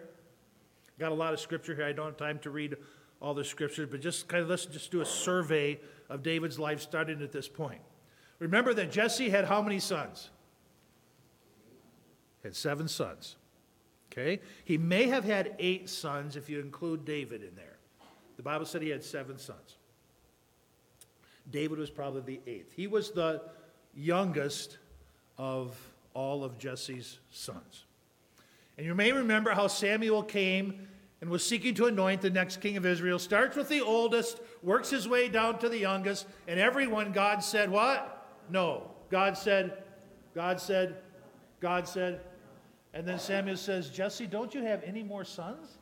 Got 1.00 1.12
a 1.12 1.16
lot 1.16 1.34
of 1.34 1.40
scripture 1.40 1.76
here. 1.76 1.86
I 1.86 1.92
don't 1.92 2.06
have 2.06 2.18
time 2.18 2.40
to 2.40 2.50
read 2.50 2.78
all 3.22 3.34
the 3.34 3.44
scriptures, 3.44 3.90
but 3.90 4.02
just 4.02 4.28
kind 4.28 4.44
of 4.44 4.50
let's 4.50 4.66
just 4.66 4.92
do 4.92 5.02
a 5.02 5.06
survey 5.06 5.80
of 6.10 6.24
David's 6.24 6.60
life 6.60 6.82
starting 6.82 7.22
at 7.22 7.32
this 7.32 7.48
point. 7.48 7.82
Remember 8.40 8.74
that 8.74 8.92
Jesse 8.92 9.30
had 9.30 9.46
how 9.46 9.62
many 9.62 9.80
sons? 9.80 10.30
had 12.46 12.56
seven 12.56 12.88
sons. 12.88 13.38
Okay? 14.12 14.40
He 14.64 14.78
may 14.78 15.08
have 15.08 15.24
had 15.26 15.56
eight 15.58 15.90
sons 15.90 16.36
if 16.36 16.48
you 16.48 16.60
include 16.60 17.04
David 17.04 17.42
in 17.42 17.56
there. 17.56 17.78
The 18.38 18.44
Bible 18.44 18.66
said 18.66 18.84
he 18.84 18.90
had 18.90 19.04
seven 19.04 19.40
sons. 19.40 19.78
David 21.50 21.80
was 21.80 21.90
probably 21.90 22.22
the 22.22 22.52
eighth. 22.52 22.72
He 22.76 22.86
was 22.86 23.12
the 23.12 23.42
youngest 23.96 24.78
of 25.40 25.76
all 26.14 26.44
of 26.44 26.60
Jesse's 26.60 27.20
sons. 27.32 27.85
And 28.78 28.86
you 28.86 28.94
may 28.94 29.12
remember 29.12 29.52
how 29.52 29.68
Samuel 29.68 30.24
came 30.24 30.88
and 31.22 31.30
was 31.30 31.46
seeking 31.46 31.74
to 31.76 31.86
anoint 31.86 32.22
the 32.22 32.30
next 32.30 32.62
king 32.62 32.78
of 32.78 32.86
Israel. 32.86 33.20
Starts 33.20 33.56
with 33.56 33.70
the 33.70 33.82
oldest, 33.82 34.42
works 34.62 34.90
his 34.90 35.08
way 35.08 35.30
down 35.30 35.60
to 35.60 35.70
the 35.70 35.78
youngest, 35.78 36.28
and 36.48 36.60
everyone, 36.60 37.12
God 37.12 37.44
said, 37.44 37.70
What? 37.70 38.28
No. 38.50 38.92
God 39.10 39.38
said, 39.38 39.84
God 40.34 40.60
said, 40.60 40.98
God 41.62 41.88
said, 41.88 42.22
and 42.94 43.06
then 43.08 43.20
Samuel 43.20 43.58
says, 43.58 43.90
Jesse, 43.90 44.26
don't 44.26 44.54
you 44.54 44.62
have 44.64 44.82
any 44.84 45.04
more 45.04 45.26
sons? 45.26 45.78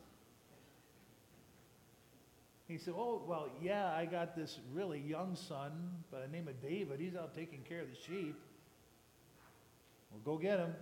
He 2.66 2.76
said, 2.76 2.94
Oh, 2.96 3.22
well, 3.26 3.48
yeah, 3.62 3.92
I 3.94 4.04
got 4.04 4.34
this 4.34 4.58
really 4.72 4.98
young 4.98 5.36
son 5.36 5.72
by 6.10 6.20
the 6.20 6.28
name 6.28 6.48
of 6.48 6.60
David. 6.60 6.98
He's 6.98 7.14
out 7.14 7.34
taking 7.34 7.60
care 7.60 7.80
of 7.80 7.88
the 7.88 7.96
sheep. 7.96 8.36
Well, 10.10 10.20
go 10.24 10.38
get 10.40 10.58
him. 10.58 10.74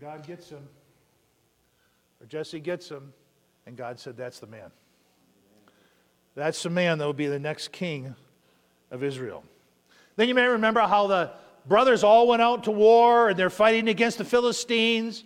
God 0.00 0.26
gets 0.26 0.48
him. 0.48 0.66
Or 2.20 2.26
Jesse 2.26 2.60
gets 2.60 2.88
him. 2.88 3.12
And 3.66 3.76
God 3.76 3.98
said, 3.98 4.16
That's 4.16 4.40
the 4.40 4.46
man. 4.46 4.70
That's 6.34 6.62
the 6.62 6.70
man 6.70 6.98
that 6.98 7.04
will 7.04 7.12
be 7.12 7.26
the 7.26 7.38
next 7.38 7.72
king 7.72 8.14
of 8.90 9.02
Israel. 9.02 9.42
Then 10.16 10.28
you 10.28 10.34
may 10.34 10.46
remember 10.46 10.80
how 10.80 11.06
the 11.06 11.32
brothers 11.66 12.04
all 12.04 12.28
went 12.28 12.42
out 12.42 12.64
to 12.64 12.70
war 12.70 13.28
and 13.28 13.38
they're 13.38 13.50
fighting 13.50 13.88
against 13.88 14.18
the 14.18 14.24
Philistines. 14.24 15.24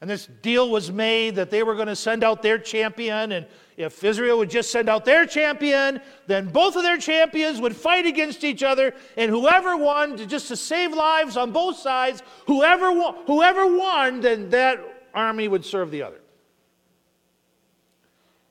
And 0.00 0.08
this 0.08 0.26
deal 0.26 0.70
was 0.70 0.92
made 0.92 1.34
that 1.36 1.50
they 1.50 1.62
were 1.62 1.74
going 1.74 1.88
to 1.88 1.96
send 1.96 2.22
out 2.22 2.40
their 2.40 2.58
champion. 2.58 3.32
And 3.32 3.46
if 3.76 4.04
Israel 4.04 4.38
would 4.38 4.50
just 4.50 4.70
send 4.70 4.88
out 4.88 5.04
their 5.04 5.26
champion, 5.26 6.00
then 6.28 6.48
both 6.48 6.76
of 6.76 6.84
their 6.84 6.98
champions 6.98 7.60
would 7.60 7.74
fight 7.74 8.06
against 8.06 8.44
each 8.44 8.62
other. 8.62 8.94
And 9.16 9.30
whoever 9.30 9.76
won, 9.76 10.16
just 10.28 10.48
to 10.48 10.56
save 10.56 10.92
lives 10.92 11.36
on 11.36 11.50
both 11.50 11.78
sides, 11.78 12.22
whoever 12.46 12.92
won, 12.92 13.16
whoever 13.26 13.76
won 13.76 14.20
then 14.20 14.50
that 14.50 15.08
army 15.14 15.48
would 15.48 15.64
serve 15.64 15.90
the 15.90 16.02
other. 16.02 16.20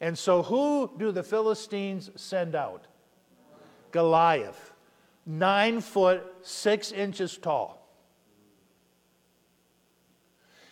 And 0.01 0.17
so, 0.17 0.43
who 0.43 0.91
do 0.97 1.11
the 1.11 1.23
Philistines 1.23 2.11
send 2.15 2.55
out? 2.55 2.85
Goliath 3.91 4.73
nine 5.27 5.81
foot 5.81 6.23
six 6.41 6.91
inches 6.91 7.37
tall. 7.37 7.76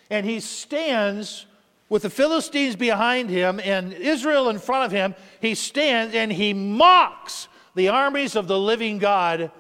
And 0.10 0.26
he 0.26 0.40
stands 0.40 1.46
with 1.90 2.04
the 2.04 2.10
Philistines 2.10 2.76
behind 2.76 3.30
him 3.30 3.60
and 3.60 3.94
Israel 3.94 4.50
in 4.50 4.60
front 4.60 4.86
of 4.86 4.92
him. 4.92 5.16
He 5.42 5.56
stands 5.56 6.16
and 6.16 6.32
he 6.32 6.54
mocks 6.54 7.48
the 7.76 7.90
armies 7.90 8.36
of 8.36 8.48
the 8.48 8.58
living 8.58 8.98
God, 8.98 9.52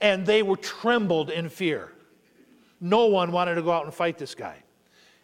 and 0.00 0.26
they 0.26 0.42
were 0.42 0.56
trembled 0.56 1.30
in 1.30 1.48
fear. 1.48 1.92
No 2.80 3.06
one 3.06 3.32
wanted 3.32 3.54
to 3.54 3.62
go 3.62 3.72
out 3.72 3.84
and 3.84 3.94
fight 3.94 4.18
this 4.18 4.34
guy. 4.34 4.56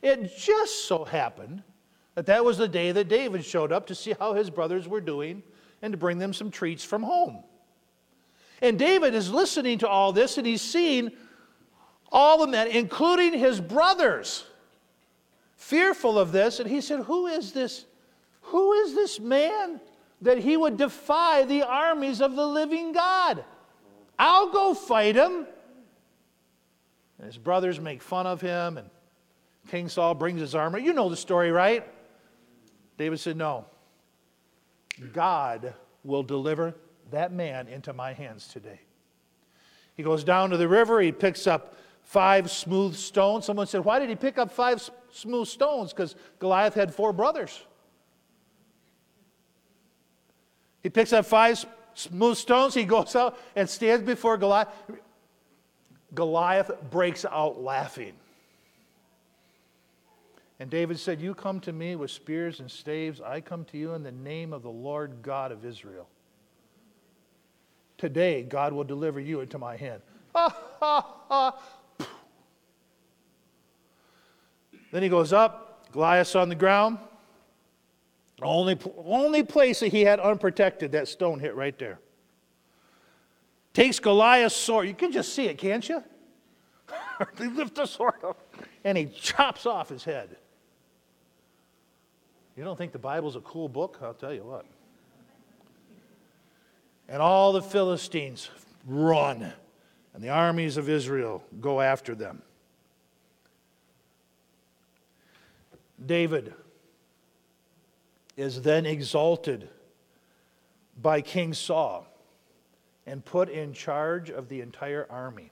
It 0.00 0.36
just 0.36 0.86
so 0.86 1.04
happened 1.04 1.62
that 2.14 2.26
that 2.26 2.44
was 2.44 2.58
the 2.58 2.68
day 2.68 2.92
that 2.92 3.08
David 3.08 3.44
showed 3.44 3.72
up 3.72 3.86
to 3.88 3.94
see 3.94 4.14
how 4.18 4.34
his 4.34 4.50
brothers 4.50 4.88
were 4.88 5.00
doing 5.00 5.42
and 5.82 5.92
to 5.92 5.96
bring 5.96 6.18
them 6.18 6.32
some 6.32 6.50
treats 6.50 6.84
from 6.84 7.02
home. 7.02 7.44
And 8.60 8.78
David 8.78 9.14
is 9.14 9.30
listening 9.30 9.78
to 9.78 9.88
all 9.88 10.12
this 10.12 10.38
and 10.38 10.46
he's 10.46 10.62
seeing 10.62 11.10
all 12.10 12.38
the 12.38 12.46
men, 12.46 12.68
including 12.68 13.38
his 13.38 13.60
brothers, 13.60 14.44
fearful 15.62 16.18
of 16.18 16.32
this. 16.32 16.60
And 16.60 16.68
he 16.68 16.80
said, 16.80 17.00
Who 17.00 17.26
is 17.26 17.52
this? 17.52 17.86
Who 18.42 18.72
is 18.72 18.94
this 18.94 19.20
man 19.20 19.80
that 20.20 20.38
he 20.38 20.56
would 20.56 20.76
defy 20.76 21.44
the 21.44 21.62
armies 21.62 22.20
of 22.20 22.34
the 22.34 22.46
living 22.46 22.92
God? 22.92 23.44
I'll 24.18 24.50
go 24.50 24.74
fight 24.74 25.16
him. 25.16 25.46
And 27.18 27.26
his 27.26 27.38
brothers 27.38 27.80
make 27.80 28.02
fun 28.02 28.26
of 28.26 28.40
him, 28.40 28.78
and 28.78 28.90
King 29.68 29.88
Saul 29.88 30.14
brings 30.14 30.40
his 30.40 30.54
armor. 30.54 30.78
You 30.78 30.92
know 30.92 31.08
the 31.08 31.16
story, 31.16 31.52
right? 31.52 31.86
David 32.98 33.20
said, 33.20 33.36
No. 33.36 33.66
God 35.12 35.72
will 36.04 36.22
deliver 36.22 36.74
that 37.10 37.32
man 37.32 37.68
into 37.68 37.92
my 37.92 38.12
hands 38.12 38.48
today. 38.48 38.80
He 39.94 40.02
goes 40.02 40.24
down 40.24 40.50
to 40.50 40.56
the 40.56 40.68
river, 40.68 41.00
he 41.00 41.12
picks 41.12 41.46
up 41.46 41.76
five 42.02 42.50
smooth 42.50 42.94
stones. 42.94 43.46
Someone 43.46 43.66
said, 43.66 43.84
Why 43.84 43.98
did 43.98 44.08
he 44.08 44.16
pick 44.16 44.38
up 44.38 44.50
five 44.50 44.88
smooth 45.10 45.48
stones? 45.48 45.92
Because 45.92 46.14
Goliath 46.38 46.74
had 46.74 46.94
four 46.94 47.12
brothers. 47.12 47.62
He 50.82 50.90
picks 50.90 51.12
up 51.12 51.26
five 51.26 51.64
smooth 51.94 52.36
stones, 52.36 52.74
he 52.74 52.84
goes 52.84 53.14
out 53.14 53.38
and 53.54 53.68
stands 53.68 54.04
before 54.04 54.36
Goliath. 54.36 54.68
Goliath 56.14 56.70
breaks 56.90 57.24
out 57.24 57.62
laughing. 57.62 58.12
And 60.58 60.70
David 60.70 60.98
said, 60.98 61.20
You 61.20 61.34
come 61.34 61.60
to 61.60 61.72
me 61.72 61.96
with 61.96 62.10
spears 62.10 62.60
and 62.60 62.70
staves, 62.70 63.20
I 63.20 63.40
come 63.40 63.64
to 63.66 63.78
you 63.78 63.94
in 63.94 64.02
the 64.02 64.12
name 64.12 64.52
of 64.52 64.62
the 64.62 64.70
Lord 64.70 65.22
God 65.22 65.50
of 65.50 65.64
Israel. 65.64 66.08
Today, 67.98 68.42
God 68.42 68.72
will 68.72 68.84
deliver 68.84 69.20
you 69.20 69.40
into 69.40 69.58
my 69.58 69.76
hand. 69.76 70.02
Then 74.92 75.02
he 75.02 75.08
goes 75.08 75.32
up, 75.32 75.90
Goliath's 75.90 76.36
on 76.36 76.48
the 76.48 76.54
ground. 76.54 76.98
Only, 78.40 78.78
only 79.04 79.42
place 79.42 79.80
that 79.80 79.88
he 79.88 80.02
had 80.02 80.20
unprotected, 80.20 80.92
that 80.92 81.08
stone 81.08 81.40
hit 81.40 81.54
right 81.54 81.76
there. 81.78 81.98
Takes 83.72 83.98
Goliath's 83.98 84.54
sword. 84.54 84.86
You 84.86 84.94
can 84.94 85.10
just 85.10 85.34
see 85.34 85.46
it, 85.46 85.58
can't 85.58 85.88
you? 85.88 86.04
they 87.36 87.48
lift 87.48 87.74
the 87.74 87.86
sword 87.86 88.22
up 88.22 88.38
and 88.84 88.98
he 88.98 89.06
chops 89.06 89.66
off 89.66 89.88
his 89.88 90.04
head. 90.04 90.36
You 92.56 92.64
don't 92.64 92.76
think 92.76 92.92
the 92.92 92.98
Bible's 92.98 93.36
a 93.36 93.40
cool 93.40 93.68
book? 93.68 93.98
I'll 94.02 94.12
tell 94.12 94.34
you 94.34 94.42
what. 94.42 94.66
And 97.08 97.22
all 97.22 97.52
the 97.52 97.62
Philistines 97.62 98.50
run, 98.86 99.52
and 100.14 100.22
the 100.22 100.28
armies 100.28 100.76
of 100.76 100.88
Israel 100.88 101.42
go 101.60 101.80
after 101.80 102.14
them. 102.14 102.42
David 106.06 106.54
is 108.36 108.62
then 108.62 108.86
exalted 108.86 109.68
by 111.00 111.20
King 111.20 111.54
Saul 111.54 112.06
and 113.06 113.24
put 113.24 113.48
in 113.48 113.72
charge 113.72 114.30
of 114.30 114.48
the 114.48 114.60
entire 114.60 115.06
army. 115.10 115.50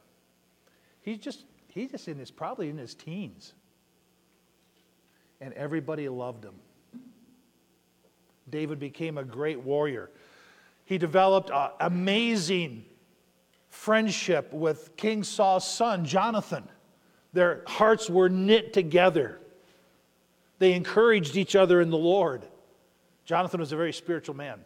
He's 1.02 1.19
just 1.19 1.45
he's 1.69 1.90
just 1.90 2.09
in 2.09 2.19
his 2.19 2.30
probably 2.30 2.69
in 2.69 2.78
his 2.78 2.95
teens. 2.95 3.54
And 5.40 5.54
everybody 5.54 6.09
loved 6.09 6.45
him. 6.45 6.54
David 8.50 8.78
became 8.78 9.16
a 9.16 9.25
great 9.25 9.61
warrior. 9.61 10.11
He 10.85 10.99
developed 10.99 11.50
an 11.50 11.71
amazing 11.80 12.85
friendship 13.71 14.52
with 14.52 14.97
King 14.97 15.23
Saul's 15.23 15.66
son, 15.66 16.04
Jonathan. 16.04 16.69
Their 17.33 17.62
hearts 17.66 18.11
were 18.11 18.28
knit 18.28 18.73
together. 18.73 19.39
They 20.61 20.75
encouraged 20.75 21.37
each 21.37 21.57
other 21.57 21.81
in 21.81 21.90
the 21.90 21.99
Lord. 21.99 22.45
Jonathan 23.25 23.59
was 23.59 23.73
a 23.73 23.76
very 23.76 23.93
spiritual 23.93 24.37
man. 24.37 24.61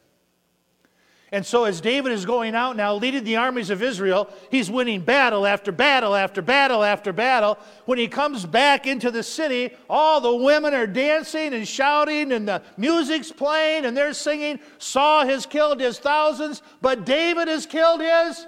And 1.33 1.47
so, 1.47 1.65
as 1.65 1.81
David 1.81 2.13
is 2.13 2.27
going 2.27 2.55
out 2.55 2.77
now, 2.77 2.95
leading 2.95 3.25
the 3.25 3.37
armies 3.37 3.71
of 3.71 3.83
Israel, 3.83 4.29
he's 4.51 4.71
winning 4.71 5.01
battle 5.01 5.47
after 5.47 5.73
battle 5.73 6.15
after 6.15 6.43
battle 6.43 6.85
after 6.85 7.13
battle. 7.13 7.59
When 7.87 7.99
he 7.99 8.07
comes 8.09 8.45
back 8.45 8.87
into 8.87 9.11
the 9.11 9.23
city, 9.23 9.71
all 9.89 10.21
the 10.21 10.35
women 10.35 10.75
are 10.75 10.87
dancing 10.87 11.55
and 11.55 11.67
shouting, 11.67 12.31
and 12.33 12.47
the 12.47 12.63
music's 12.77 13.33
playing, 13.33 13.85
and 13.85 13.97
they're 13.97 14.13
singing. 14.13 14.61
Saul 14.79 15.27
has 15.27 15.47
killed 15.47 15.81
his 15.81 15.99
thousands, 15.99 16.63
but 16.81 17.07
David 17.07 17.49
has 17.49 17.67
killed 17.67 18.01
his 18.01 18.47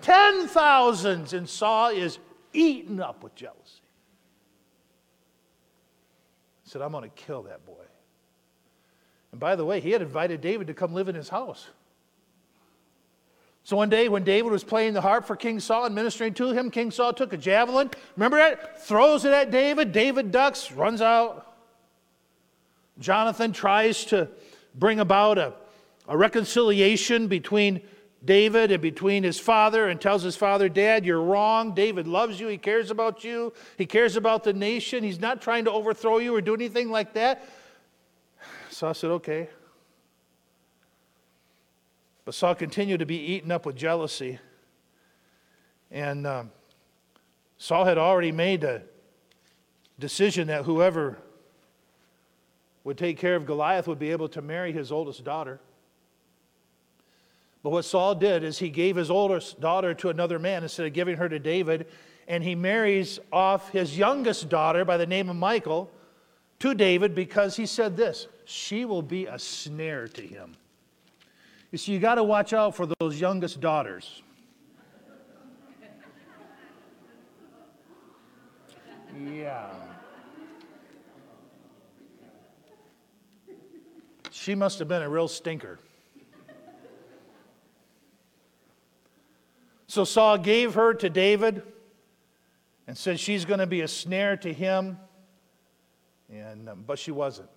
ten 0.00 0.48
thousands. 0.48 1.34
And 1.34 1.48
Saul 1.48 1.90
is 1.90 2.18
eaten 2.52 3.00
up 3.00 3.22
with 3.22 3.34
jealousy. 3.34 3.60
He 6.63 6.63
said, 6.74 6.82
I'm 6.82 6.90
going 6.90 7.04
to 7.04 7.10
kill 7.10 7.44
that 7.44 7.64
boy. 7.64 7.84
And 9.30 9.38
by 9.40 9.54
the 9.54 9.64
way, 9.64 9.78
he 9.78 9.92
had 9.92 10.02
invited 10.02 10.40
David 10.40 10.66
to 10.66 10.74
come 10.74 10.92
live 10.92 11.08
in 11.08 11.14
his 11.14 11.28
house. 11.28 11.68
So 13.62 13.76
one 13.76 13.88
day 13.88 14.08
when 14.08 14.24
David 14.24 14.50
was 14.50 14.64
playing 14.64 14.92
the 14.92 15.00
harp 15.00 15.24
for 15.24 15.36
King 15.36 15.60
Saul 15.60 15.84
and 15.84 15.94
ministering 15.94 16.34
to 16.34 16.50
him, 16.50 16.72
King 16.72 16.90
Saul 16.90 17.12
took 17.12 17.32
a 17.32 17.36
javelin. 17.36 17.92
Remember 18.16 18.38
that? 18.38 18.84
Throws 18.84 19.24
it 19.24 19.32
at 19.32 19.52
David. 19.52 19.92
David 19.92 20.32
ducks, 20.32 20.72
runs 20.72 21.00
out. 21.00 21.54
Jonathan 22.98 23.52
tries 23.52 24.04
to 24.06 24.28
bring 24.74 24.98
about 24.98 25.38
a, 25.38 25.52
a 26.08 26.16
reconciliation 26.16 27.28
between 27.28 27.82
David 28.24 28.72
and 28.72 28.80
between 28.80 29.22
his 29.22 29.38
father 29.38 29.88
and 29.88 30.00
tells 30.00 30.22
his 30.22 30.36
father, 30.36 30.68
Dad, 30.68 31.04
you're 31.04 31.20
wrong. 31.20 31.74
David 31.74 32.06
loves 32.06 32.40
you. 32.40 32.48
He 32.48 32.58
cares 32.58 32.90
about 32.90 33.22
you. 33.22 33.52
He 33.76 33.86
cares 33.86 34.16
about 34.16 34.44
the 34.44 34.52
nation. 34.52 35.04
He's 35.04 35.20
not 35.20 35.42
trying 35.42 35.66
to 35.66 35.70
overthrow 35.70 36.18
you 36.18 36.34
or 36.34 36.40
do 36.40 36.54
anything 36.54 36.90
like 36.90 37.14
that. 37.14 37.46
I 38.82 38.92
said, 38.92 39.10
Okay. 39.10 39.48
But 42.24 42.34
Saul 42.34 42.54
continued 42.54 43.00
to 43.00 43.06
be 43.06 43.18
eaten 43.18 43.50
up 43.50 43.66
with 43.66 43.76
jealousy. 43.76 44.38
And 45.90 46.26
um, 46.26 46.50
Saul 47.58 47.84
had 47.84 47.98
already 47.98 48.32
made 48.32 48.64
a 48.64 48.82
decision 49.98 50.48
that 50.48 50.64
whoever 50.64 51.18
would 52.82 52.98
take 52.98 53.18
care 53.18 53.36
of 53.36 53.46
Goliath 53.46 53.86
would 53.86 53.98
be 53.98 54.10
able 54.10 54.28
to 54.30 54.42
marry 54.42 54.72
his 54.72 54.90
oldest 54.90 55.22
daughter. 55.24 55.60
But 57.64 57.70
what 57.70 57.86
Saul 57.86 58.14
did 58.14 58.44
is 58.44 58.58
he 58.58 58.68
gave 58.68 58.94
his 58.94 59.10
oldest 59.10 59.58
daughter 59.58 59.94
to 59.94 60.10
another 60.10 60.38
man 60.38 60.62
instead 60.62 60.84
of 60.84 60.92
giving 60.92 61.16
her 61.16 61.30
to 61.30 61.38
David, 61.38 61.86
and 62.28 62.44
he 62.44 62.54
marries 62.54 63.18
off 63.32 63.70
his 63.70 63.96
youngest 63.96 64.50
daughter 64.50 64.84
by 64.84 64.98
the 64.98 65.06
name 65.06 65.30
of 65.30 65.36
Michal 65.36 65.90
to 66.58 66.74
David 66.74 67.14
because 67.14 67.56
he 67.56 67.64
said 67.64 67.96
this 67.96 68.28
she 68.44 68.84
will 68.84 69.00
be 69.00 69.24
a 69.24 69.38
snare 69.38 70.06
to 70.08 70.20
him. 70.20 70.56
You 71.72 71.78
see, 71.78 71.92
you 71.92 71.98
got 71.98 72.16
to 72.16 72.22
watch 72.22 72.52
out 72.52 72.76
for 72.76 72.86
those 73.00 73.18
youngest 73.18 73.62
daughters. 73.62 74.22
Yeah. 79.26 79.70
She 84.30 84.54
must 84.54 84.78
have 84.80 84.88
been 84.88 85.00
a 85.00 85.08
real 85.08 85.28
stinker. 85.28 85.78
So 89.94 90.02
Saul 90.02 90.38
gave 90.38 90.74
her 90.74 90.92
to 90.92 91.08
David 91.08 91.62
and 92.88 92.98
said 92.98 93.20
she's 93.20 93.44
going 93.44 93.60
to 93.60 93.66
be 93.66 93.82
a 93.82 93.86
snare 93.86 94.36
to 94.38 94.52
him. 94.52 94.98
And, 96.28 96.68
um, 96.68 96.82
but 96.84 96.98
she 96.98 97.12
wasn't. 97.12 97.48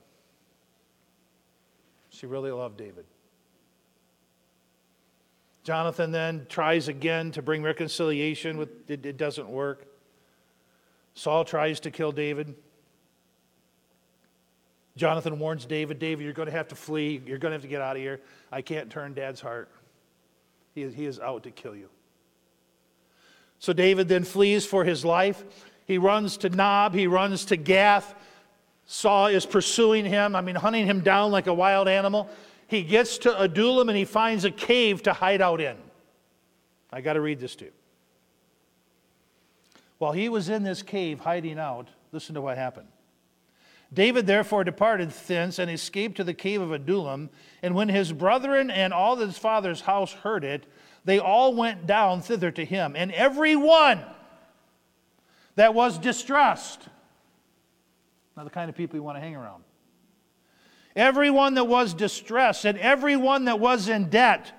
She 2.12 2.28
really 2.28 2.52
loved 2.52 2.78
David. 2.78 3.06
Jonathan 5.64 6.12
then 6.12 6.46
tries 6.48 6.88
again 6.90 7.32
to 7.32 7.42
bring 7.42 7.64
reconciliation 7.64 8.60
with 8.60 8.88
it, 8.88 9.04
it 9.04 9.18
doesn't 9.18 9.50
work. 9.50 9.88
Saul 11.16 11.44
tries 11.44 11.80
to 11.80 11.90
kill 11.90 12.12
David. 12.12 12.54
Jonathan 14.96 15.40
warns 15.40 15.66
David, 15.66 15.98
David, 15.98 16.24
you're 16.24 16.34
going 16.34 16.46
to 16.46 16.56
have 16.56 16.68
to 16.68 16.76
flee. 16.76 17.20
You're 17.26 17.40
going 17.40 17.50
to 17.50 17.56
have 17.56 17.64
to 17.64 17.68
get 17.68 17.82
out 17.82 17.96
of 17.96 18.02
here. 18.04 18.22
I 18.52 18.62
can't 18.62 18.92
turn 18.92 19.16
dad's 19.16 19.42
heart. 19.42 19.72
He 20.76 20.84
is, 20.84 20.94
he 20.94 21.08
is 21.08 21.20
out 21.20 21.42
to 21.42 21.50
kill 21.50 21.76
you. 21.76 21.90
So 23.60 23.74
David 23.74 24.08
then 24.08 24.24
flees 24.24 24.66
for 24.66 24.84
his 24.84 25.04
life. 25.04 25.44
He 25.86 25.98
runs 25.98 26.38
to 26.38 26.50
Nob, 26.50 26.94
he 26.94 27.08
runs 27.08 27.46
to 27.46 27.58
Gath. 27.58 28.14
Saul 28.86 29.28
is 29.28 29.46
pursuing 29.46 30.06
him, 30.06 30.36
I 30.36 30.42
mean, 30.42 30.56
hunting 30.56 30.86
him 30.86 31.02
down 31.02 31.32
like 31.32 31.48
a 31.48 31.54
wild 31.54 31.88
animal 31.88 32.30
he 32.68 32.84
gets 32.84 33.18
to 33.20 33.42
Adullam 33.42 33.90
and 33.90 33.98
he 33.98 34.06
finds 34.06 34.44
a 34.46 34.52
cave 34.52 35.02
to 35.04 35.14
hide 35.14 35.42
out 35.42 35.62
in. 35.62 35.78
I 36.92 37.02
got 37.02 37.14
to 37.14 37.22
read 37.22 37.40
this 37.40 37.56
to 37.58 37.66
you. 37.66 37.72
While 39.98 40.12
he 40.12 40.30
was 40.30 40.50
in 40.50 40.64
this 40.64 40.84
cave 40.84 41.20
hiding 41.20 41.58
out, 41.58 41.88
listen 42.12 42.36
to 42.36 42.42
what 42.42 42.58
happened. 42.58 42.88
David 43.94 44.28
therefore 44.28 44.64
departed 44.64 45.12
thence 45.12 45.60
and 45.60 45.72
escaped 45.72 46.18
to 46.18 46.24
the 46.24 46.34
cave 46.34 46.62
of 46.62 46.72
Adullam. 46.72 47.30
And 47.62 47.74
when 47.74 47.90
his 47.90 48.12
brethren 48.12 48.70
and 48.70 48.94
all 48.94 49.16
his 49.16 49.38
father's 49.38 49.82
house 49.82 50.12
heard 50.12 50.44
it, 50.44 50.66
they 51.06 51.20
all 51.20 51.56
went 51.56 51.88
down 51.88 52.22
thither 52.22 52.52
to 52.52 52.66
him. 52.66 52.96
And 52.98 53.12
every 53.14 53.56
one 53.56 54.02
that 55.56 55.74
was 55.74 55.98
distressed, 55.98 56.82
not 58.36 58.44
the 58.44 58.50
kind 58.50 58.70
of 58.70 58.76
people 58.76 58.98
you 58.98 59.04
want 59.04 59.16
to 59.18 59.22
hang 59.22 59.36
around, 59.36 59.64
everyone 60.96 61.54
that 61.54 61.64
was 61.64 61.94
distressed, 61.94 62.66
and 62.66 62.78
everyone 62.78 63.46
that 63.46 63.60
was 63.60 63.88
in 63.88 64.10
debt, 64.10 64.52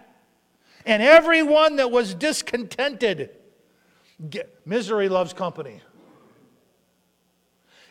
and 0.86 1.02
everyone 1.02 1.76
that 1.76 1.90
was 1.90 2.14
discontented. 2.14 3.30
Misery 4.64 5.08
loves 5.08 5.34
company. 5.34 5.82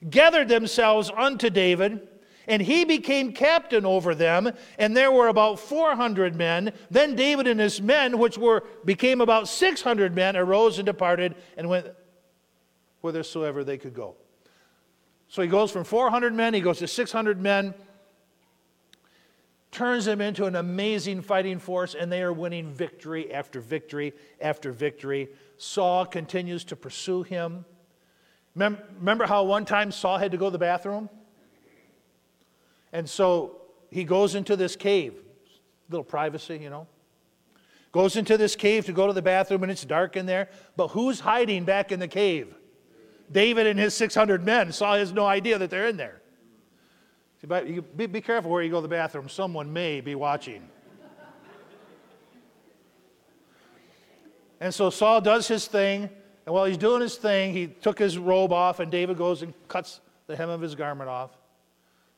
Gathered 0.09 0.47
themselves 0.47 1.11
unto 1.15 1.49
David, 1.49 2.07
and 2.47 2.61
he 2.61 2.85
became 2.85 3.33
captain 3.33 3.85
over 3.85 4.15
them, 4.15 4.51
and 4.77 4.95
there 4.95 5.11
were 5.11 5.27
about 5.27 5.59
400 5.59 6.35
men. 6.35 6.71
Then 6.89 7.15
David 7.15 7.47
and 7.47 7.59
his 7.59 7.81
men, 7.81 8.17
which 8.17 8.37
were 8.37 8.63
became 8.85 9.21
about 9.21 9.47
600 9.47 10.15
men, 10.15 10.37
arose 10.37 10.77
and 10.79 10.85
departed 10.85 11.35
and 11.57 11.67
went 11.69 11.87
whithersoever 13.01 13.63
they 13.63 13.77
could 13.77 13.93
go. 13.93 14.15
So 15.29 15.41
he 15.41 15.47
goes 15.47 15.71
from 15.71 15.83
400 15.83 16.33
men, 16.33 16.53
he 16.53 16.61
goes 16.61 16.79
to 16.79 16.87
600 16.87 17.41
men 17.41 17.73
turns 19.77 20.05
them 20.05 20.21
into 20.21 20.45
an 20.45 20.55
amazing 20.55 21.21
fighting 21.21 21.59
force, 21.59 21.93
and 21.93 22.11
they 22.11 22.23
are 22.23 22.33
winning 22.33 22.71
victory 22.71 23.31
after 23.31 23.59
victory 23.59 24.13
after 24.41 24.71
victory. 24.71 25.29
Saul 25.57 26.05
continues 26.05 26.63
to 26.65 26.75
pursue 26.75 27.21
him. 27.21 27.63
Remember 28.57 29.27
how 29.27 29.43
one 29.43 29.65
time 29.65 29.91
Saul 29.91 30.17
had 30.17 30.31
to 30.31 30.37
go 30.37 30.45
to 30.45 30.51
the 30.51 30.57
bathroom? 30.57 31.09
And 32.91 33.07
so 33.07 33.61
he 33.91 34.03
goes 34.03 34.33
into 34.33 34.55
this 34.55 34.75
cave, 34.75 35.13
little 35.89 36.03
privacy, 36.03 36.57
you 36.61 36.69
know. 36.69 36.87
Goes 37.91 38.15
into 38.15 38.37
this 38.37 38.55
cave 38.55 38.85
to 38.87 38.93
go 38.93 39.07
to 39.07 39.13
the 39.13 39.21
bathroom, 39.21 39.63
and 39.63 39.71
it's 39.71 39.85
dark 39.85 40.17
in 40.17 40.25
there. 40.25 40.49
But 40.75 40.89
who's 40.89 41.19
hiding 41.19 41.65
back 41.65 41.91
in 41.91 41.99
the 41.99 42.07
cave? 42.07 42.53
David 43.31 43.67
and 43.67 43.79
his 43.79 43.93
600 43.93 44.43
men. 44.43 44.71
Saul 44.71 44.95
has 44.95 45.11
no 45.11 45.25
idea 45.25 45.57
that 45.59 45.69
they're 45.69 45.87
in 45.87 45.97
there. 45.97 46.21
See, 47.41 47.47
But 47.47 47.67
you 47.67 47.81
be, 47.81 48.07
be 48.07 48.21
careful 48.21 48.49
where 48.49 48.63
you 48.63 48.71
go 48.71 48.77
to 48.77 48.81
the 48.81 48.87
bathroom. 48.87 49.29
Someone 49.29 49.71
may 49.71 50.01
be 50.01 50.15
watching. 50.15 50.67
and 54.59 54.73
so 54.73 54.89
Saul 54.89 55.21
does 55.21 55.47
his 55.47 55.67
thing. 55.67 56.09
And 56.47 56.53
while 56.53 56.63
he's 56.63 56.77
doing 56.77 57.01
his 57.01 57.17
thing, 57.17 57.51
he 57.51 57.67
took 57.67 57.99
his 57.99 58.17
robe 58.17 58.53
off, 58.53 58.79
and 58.79 58.89
David 58.89 59.17
goes 59.17 59.41
and 59.41 59.53
cuts 59.67 59.99
the 60.27 60.35
hem 60.37 60.49
of 60.49 60.61
his 60.61 60.75
garment 60.75 61.09
off. 61.09 61.31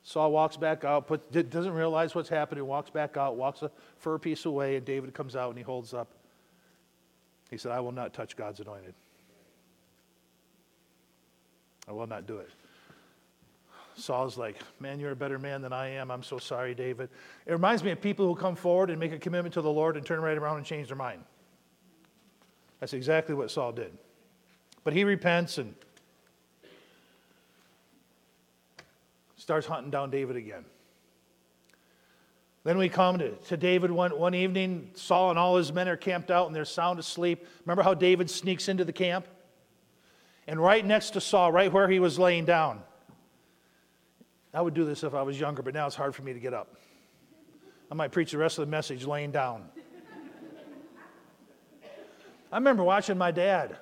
Saul 0.04 0.32
walks 0.32 0.56
back 0.56 0.86
out, 0.86 1.08
put, 1.08 1.32
doesn't 1.50 1.74
realize 1.74 2.14
what's 2.14 2.30
happening, 2.30 2.64
walks 2.68 2.92
back 2.92 3.18
out, 3.18 3.38
walks 3.38 3.64
a 3.64 3.72
fur 3.98 4.20
piece 4.20 4.46
away, 4.46 4.76
and 4.76 4.86
David 4.86 5.16
comes 5.16 5.36
out 5.36 5.50
and 5.50 5.58
he 5.58 5.64
holds 5.64 5.96
up. 5.96 6.10
He 7.50 7.58
said, 7.58 7.72
I 7.72 7.80
will 7.80 7.92
not 7.92 8.14
touch 8.14 8.38
God's 8.38 8.60
anointed. 8.60 8.94
I 11.88 11.92
will 11.92 12.06
not 12.06 12.28
do 12.28 12.38
it. 12.38 12.52
Saul's 13.96 14.38
like, 14.38 14.58
Man, 14.80 15.00
you're 15.00 15.12
a 15.12 15.16
better 15.16 15.40
man 15.40 15.64
than 15.64 15.74
I 15.74 15.88
am. 15.88 16.12
I'm 16.12 16.22
so 16.22 16.38
sorry, 16.38 16.76
David. 16.76 17.10
It 17.48 17.52
reminds 17.52 17.84
me 17.84 17.90
of 17.90 18.00
people 18.00 18.28
who 18.28 18.36
come 18.36 18.56
forward 18.56 18.92
and 18.92 19.00
make 19.00 19.12
a 19.12 19.18
commitment 19.18 19.56
to 19.56 19.62
the 19.62 19.72
Lord 19.72 19.98
and 19.98 20.06
turn 20.06 20.22
right 20.22 20.38
around 20.38 20.58
and 20.58 20.66
change 20.66 20.88
their 20.88 20.98
mind. 20.98 21.24
That's 22.80 22.94
exactly 22.94 23.34
what 23.34 23.50
Saul 23.50 23.72
did. 23.72 23.92
But 24.90 24.96
he 24.96 25.04
repents 25.04 25.60
and 25.60 25.76
starts 29.38 29.68
hunting 29.68 29.92
down 29.92 30.10
David 30.10 30.36
again. 30.36 30.66
Then 32.64 32.80
we 32.80 32.90
come 32.90 33.20
to, 33.20 33.36
to 33.36 33.56
David 33.56 33.92
one, 33.92 34.18
one 34.18 34.34
evening. 34.34 34.90
Saul 34.96 35.30
and 35.30 35.38
all 35.38 35.58
his 35.58 35.72
men 35.72 35.88
are 35.88 35.96
camped 35.96 36.32
out 36.32 36.48
and 36.48 36.56
they're 36.56 36.66
sound 36.66 36.98
asleep. 36.98 37.46
Remember 37.68 37.84
how 37.84 37.94
David 37.94 38.32
sneaks 38.32 38.68
into 38.68 38.84
the 38.84 38.92
camp? 38.92 39.28
And 40.48 40.60
right 40.60 40.84
next 40.84 41.12
to 41.12 41.22
Saul, 41.22 41.52
right 41.52 41.72
where 41.72 41.88
he 41.88 42.00
was 42.00 42.18
laying 42.18 42.46
down, 42.46 42.82
I 44.56 44.64
would 44.64 44.74
do 44.74 44.86
this 44.86 45.04
if 45.04 45.14
I 45.14 45.22
was 45.22 45.40
younger, 45.40 45.62
but 45.62 45.76
now 45.76 45.86
it's 45.86 45.96
hard 45.96 46.16
for 46.16 46.24
me 46.24 46.34
to 46.34 46.40
get 46.40 46.56
up. 46.56 46.78
I 47.92 47.94
might 47.94 48.12
preach 48.12 48.32
the 48.32 48.40
rest 48.40 48.58
of 48.58 48.66
the 48.66 48.72
message 48.72 49.06
laying 49.06 49.30
down. 49.30 49.70
I 52.52 52.58
remember 52.58 52.84
watching 52.84 53.20
my 53.20 53.30
dad, 53.30 53.78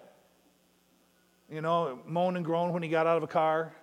you 1.49 1.61
know, 1.61 1.99
moan 2.05 2.35
and 2.35 2.45
groan 2.45 2.73
when 2.73 2.83
he 2.83 2.89
got 2.89 3.07
out 3.07 3.17
of 3.17 3.23
a 3.23 3.27
car. 3.27 3.73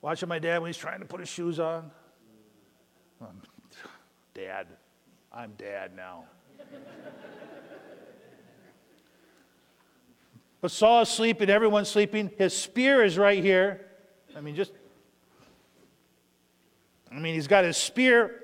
Watching 0.00 0.28
my 0.28 0.38
dad 0.38 0.58
when 0.58 0.68
he's 0.68 0.76
trying 0.76 1.00
to 1.00 1.06
put 1.06 1.20
his 1.20 1.28
shoes 1.28 1.58
on. 1.58 1.90
Um, 3.20 3.42
dad, 4.34 4.68
I'm 5.32 5.52
dad 5.58 5.96
now. 5.96 6.26
but 10.60 10.70
Saul 10.70 11.02
is 11.02 11.08
sleeping, 11.08 11.50
everyone's 11.50 11.88
sleeping. 11.88 12.30
His 12.38 12.56
spear 12.56 13.02
is 13.02 13.18
right 13.18 13.42
here. 13.42 13.86
I 14.36 14.40
mean, 14.40 14.54
just, 14.54 14.72
I 17.10 17.18
mean, 17.18 17.34
he's 17.34 17.48
got 17.48 17.64
his 17.64 17.76
spear 17.76 18.42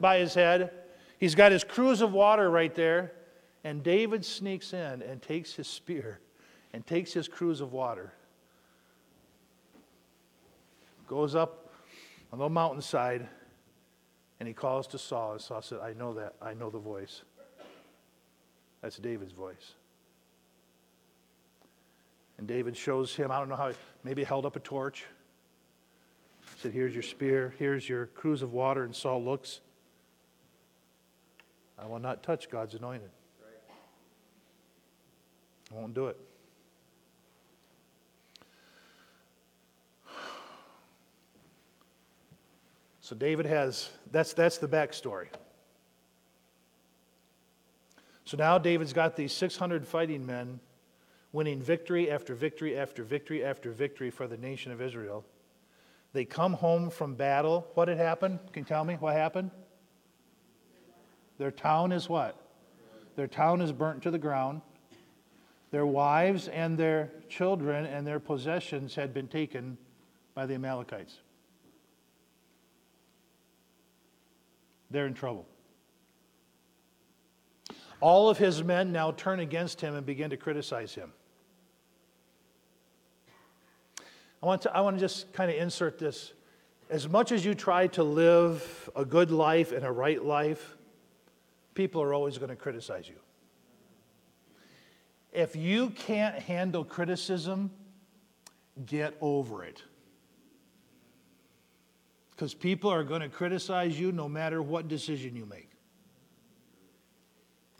by 0.00 0.18
his 0.18 0.34
head, 0.34 0.72
he's 1.18 1.34
got 1.34 1.52
his 1.52 1.62
cruse 1.62 2.00
of 2.00 2.12
water 2.12 2.50
right 2.50 2.74
there. 2.74 3.12
And 3.66 3.82
David 3.82 4.26
sneaks 4.26 4.74
in 4.74 5.00
and 5.00 5.22
takes 5.22 5.54
his 5.54 5.66
spear 5.66 6.20
and 6.74 6.84
takes 6.84 7.12
his 7.12 7.28
cruse 7.28 7.60
of 7.60 7.72
water 7.72 8.12
goes 11.06 11.36
up 11.36 11.72
on 12.32 12.40
the 12.40 12.48
mountainside 12.48 13.28
and 14.40 14.48
he 14.48 14.52
calls 14.52 14.88
to 14.88 14.98
Saul. 14.98 15.32
And 15.32 15.40
Saul 15.40 15.62
said, 15.62 15.78
I 15.78 15.92
know 15.92 16.14
that. 16.14 16.34
I 16.42 16.52
know 16.52 16.70
the 16.70 16.80
voice. 16.80 17.22
That's 18.82 18.96
David's 18.96 19.30
voice. 19.30 19.74
And 22.38 22.48
David 22.48 22.76
shows 22.76 23.14
him, 23.14 23.30
I 23.30 23.38
don't 23.38 23.48
know 23.48 23.54
how, 23.54 23.70
maybe 24.02 24.24
held 24.24 24.44
up 24.44 24.56
a 24.56 24.60
torch. 24.60 25.04
He 26.56 26.60
said, 26.60 26.72
Here's 26.72 26.92
your 26.92 27.04
spear, 27.04 27.54
here's 27.56 27.88
your 27.88 28.06
cruse 28.06 28.42
of 28.42 28.52
water. 28.52 28.82
And 28.82 28.96
Saul 28.96 29.24
looks. 29.24 29.60
I 31.78 31.86
will 31.86 32.00
not 32.00 32.24
touch 32.24 32.50
God's 32.50 32.74
anointed. 32.74 33.10
I 35.70 35.74
won't 35.76 35.94
do 35.94 36.08
it. 36.08 36.18
So 43.04 43.14
David 43.14 43.44
has, 43.44 43.90
that's, 44.12 44.32
that's 44.32 44.56
the 44.56 44.66
backstory. 44.66 45.26
So 48.24 48.38
now 48.38 48.56
David's 48.56 48.94
got 48.94 49.14
these 49.14 49.34
600 49.34 49.86
fighting 49.86 50.24
men 50.24 50.58
winning 51.30 51.60
victory 51.60 52.10
after 52.10 52.34
victory 52.34 52.78
after 52.78 53.04
victory 53.04 53.44
after 53.44 53.72
victory 53.72 54.08
for 54.08 54.26
the 54.26 54.38
nation 54.38 54.72
of 54.72 54.80
Israel. 54.80 55.22
They 56.14 56.24
come 56.24 56.54
home 56.54 56.88
from 56.88 57.14
battle. 57.14 57.66
What 57.74 57.88
had 57.88 57.98
happened? 57.98 58.38
Can 58.54 58.62
you 58.62 58.66
tell 58.66 58.86
me 58.86 58.94
what 58.94 59.14
happened? 59.14 59.50
Their 61.36 61.50
town 61.50 61.92
is 61.92 62.08
what? 62.08 62.40
Their 63.16 63.28
town 63.28 63.60
is 63.60 63.70
burnt 63.70 64.02
to 64.04 64.10
the 64.10 64.18
ground. 64.18 64.62
Their 65.72 65.84
wives 65.84 66.48
and 66.48 66.78
their 66.78 67.10
children 67.28 67.84
and 67.84 68.06
their 68.06 68.18
possessions 68.18 68.94
had 68.94 69.12
been 69.12 69.28
taken 69.28 69.76
by 70.34 70.46
the 70.46 70.54
Amalekites. 70.54 71.18
They're 74.94 75.06
in 75.06 75.14
trouble. 75.14 75.46
All 78.00 78.28
of 78.28 78.38
his 78.38 78.62
men 78.62 78.92
now 78.92 79.12
turn 79.12 79.40
against 79.40 79.80
him 79.80 79.94
and 79.94 80.04
begin 80.06 80.30
to 80.30 80.36
criticize 80.36 80.94
him. 80.94 81.12
I 84.42 84.46
want 84.46 84.62
to, 84.62 84.76
I 84.76 84.80
want 84.82 84.96
to 84.96 85.00
just 85.00 85.32
kind 85.32 85.50
of 85.50 85.56
insert 85.56 85.98
this. 85.98 86.32
As 86.90 87.08
much 87.08 87.32
as 87.32 87.44
you 87.44 87.54
try 87.54 87.86
to 87.88 88.04
live 88.04 88.90
a 88.94 89.04
good 89.04 89.30
life 89.30 89.72
and 89.72 89.84
a 89.84 89.90
right 89.90 90.22
life, 90.22 90.76
people 91.72 92.02
are 92.02 92.12
always 92.12 92.36
going 92.36 92.50
to 92.50 92.56
criticize 92.56 93.08
you. 93.08 93.16
If 95.32 95.56
you 95.56 95.90
can't 95.90 96.38
handle 96.38 96.84
criticism, 96.84 97.70
get 98.86 99.16
over 99.20 99.64
it 99.64 99.82
because 102.44 102.52
people 102.52 102.90
are 102.90 103.04
going 103.04 103.22
to 103.22 103.28
criticize 103.30 103.98
you 103.98 104.12
no 104.12 104.28
matter 104.28 104.60
what 104.60 104.86
decision 104.86 105.34
you 105.34 105.46
make. 105.46 105.70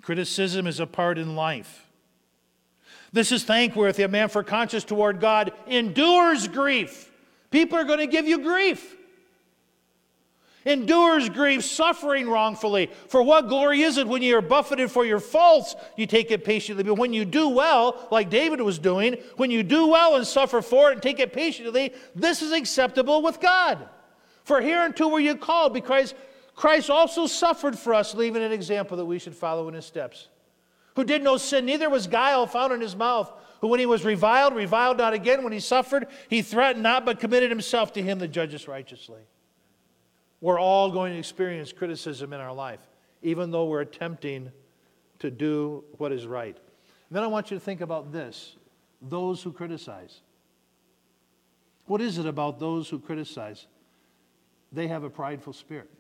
Criticism 0.01 0.67
is 0.67 0.81
a 0.81 0.87
part 0.87 1.19
in 1.19 1.37
life. 1.37 1.87
This 3.13 3.31
is 3.31 3.45
thankworthy. 3.45 4.05
A 4.05 4.09
man 4.09 4.31
for 4.31 4.43
conscience 4.43 4.83
toward 4.83 5.21
God 5.21 5.53
endures 5.67 6.49
grief. 6.49 7.13
People 7.51 7.77
are 7.77 7.85
going 7.85 7.99
to 7.99 8.07
give 8.07 8.27
you 8.27 8.39
grief. 8.39 8.97
Endures 10.65 11.29
grief, 11.29 11.63
suffering 11.63 12.27
wrongfully. 12.27 12.91
For 13.09 13.23
what 13.23 13.49
glory 13.49 13.83
is 13.83 13.99
it 13.99 14.09
when 14.09 14.23
you 14.23 14.39
are 14.39 14.41
buffeted 14.41 14.91
for 14.91 15.05
your 15.05 15.21
faults? 15.21 15.77
You 15.95 16.07
take 16.07 16.31
it 16.31 16.43
patiently. 16.43 16.85
But 16.85 16.95
when 16.95 17.13
you 17.13 17.27
do 17.27 17.51
well, 17.51 18.09
like 18.11 18.31
David 18.31 18.63
was 18.63 18.79
doing, 18.79 19.19
when 19.37 19.51
you 19.51 19.63
do 19.63 19.89
well 19.89 20.17
and 20.17 20.27
suffer 20.27 20.63
for 20.63 20.89
it 20.89 20.95
and 20.95 21.03
take 21.03 21.21
it 21.21 21.35
patiently, 21.35 21.93
this 22.15 22.41
is 22.41 22.51
acceptable 22.51 23.21
with 23.21 23.43
God. 23.43 23.91
For 24.45 24.61
hereunto 24.61 25.09
were 25.09 25.21
you 25.21 25.35
called, 25.37 25.75
because 25.75 26.15
Christ 26.55 26.91
also 26.91 27.27
suffered 27.27 27.79
for 27.79 27.95
us, 27.95 28.15
leaving 28.15 28.43
an 28.43 28.53
example 28.53 28.97
that 28.99 29.05
we 29.05 29.19
should 29.19 29.35
follow 29.35 29.67
in 29.69 29.75
his 29.75 29.87
steps. 29.87 30.29
Who 30.97 31.05
did 31.05 31.23
no 31.23 31.37
sin, 31.37 31.67
neither 31.67 31.91
was 31.91 32.07
guile 32.07 32.47
found 32.47 32.73
in 32.73 32.81
his 32.81 32.95
mouth. 32.95 33.33
Who, 33.61 33.69
when 33.69 33.81
he 33.81 33.87
was 33.87 34.05
reviled, 34.05 34.55
reviled 34.55 34.99
not 34.99 35.15
again. 35.15 35.43
When 35.43 35.53
he 35.53 35.61
suffered, 35.61 36.07
he 36.29 36.43
threatened 36.43 36.83
not, 36.83 37.05
but 37.05 37.19
committed 37.19 37.51
himself 37.51 37.93
to 37.95 38.03
him 38.03 38.19
that 38.21 38.29
judges 38.29 38.69
righteously. 38.69 39.23
We're 40.41 40.61
all 40.61 40.91
going 40.91 41.15
to 41.15 41.19
experience 41.19 41.73
criticism 41.73 42.33
in 42.33 42.41
our 42.41 42.53
life, 42.53 42.81
even 43.23 43.51
though 43.51 43.65
we're 43.65 43.81
attempting 43.81 44.53
to 45.21 45.31
do 45.31 45.85
what 45.97 46.13
is 46.13 46.27
right. 46.27 46.55
And 47.09 47.17
then 47.17 47.23
I 47.23 47.27
want 47.27 47.51
you 47.51 47.57
to 47.57 47.65
think 47.65 47.81
about 47.81 48.13
this 48.13 48.57
those 49.01 49.43
who 49.43 49.53
criticize. 49.53 50.21
What 51.87 52.01
is 52.01 52.19
it 52.19 52.27
about 52.27 52.59
those 52.59 52.89
who 52.89 52.99
criticize? 52.99 53.67
They 54.75 54.89
have 54.89 55.05
a 55.05 55.11
prideful 55.11 55.53
spirit. 55.53 55.91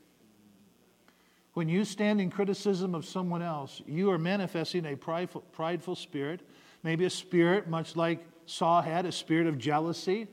When 1.55 1.69
you 1.69 1.85
stand 1.85 2.21
in 2.21 2.31
criticism 2.31 2.95
of 2.95 3.07
someone 3.07 3.43
else, 3.43 3.81
you 3.87 4.11
are 4.11 4.19
manifesting 4.19 4.85
a 4.87 4.97
prideful, 4.97 5.43
prideful 5.53 5.95
spirit, 5.95 6.41
maybe 6.83 7.05
a 7.05 7.11
spirit 7.11 7.69
much 7.69 7.95
like 7.95 8.27
Saul 8.47 8.83
had, 8.83 9.07
a 9.07 9.13
spirit 9.13 9.47
of 9.47 9.57
jealousy. 9.57 10.27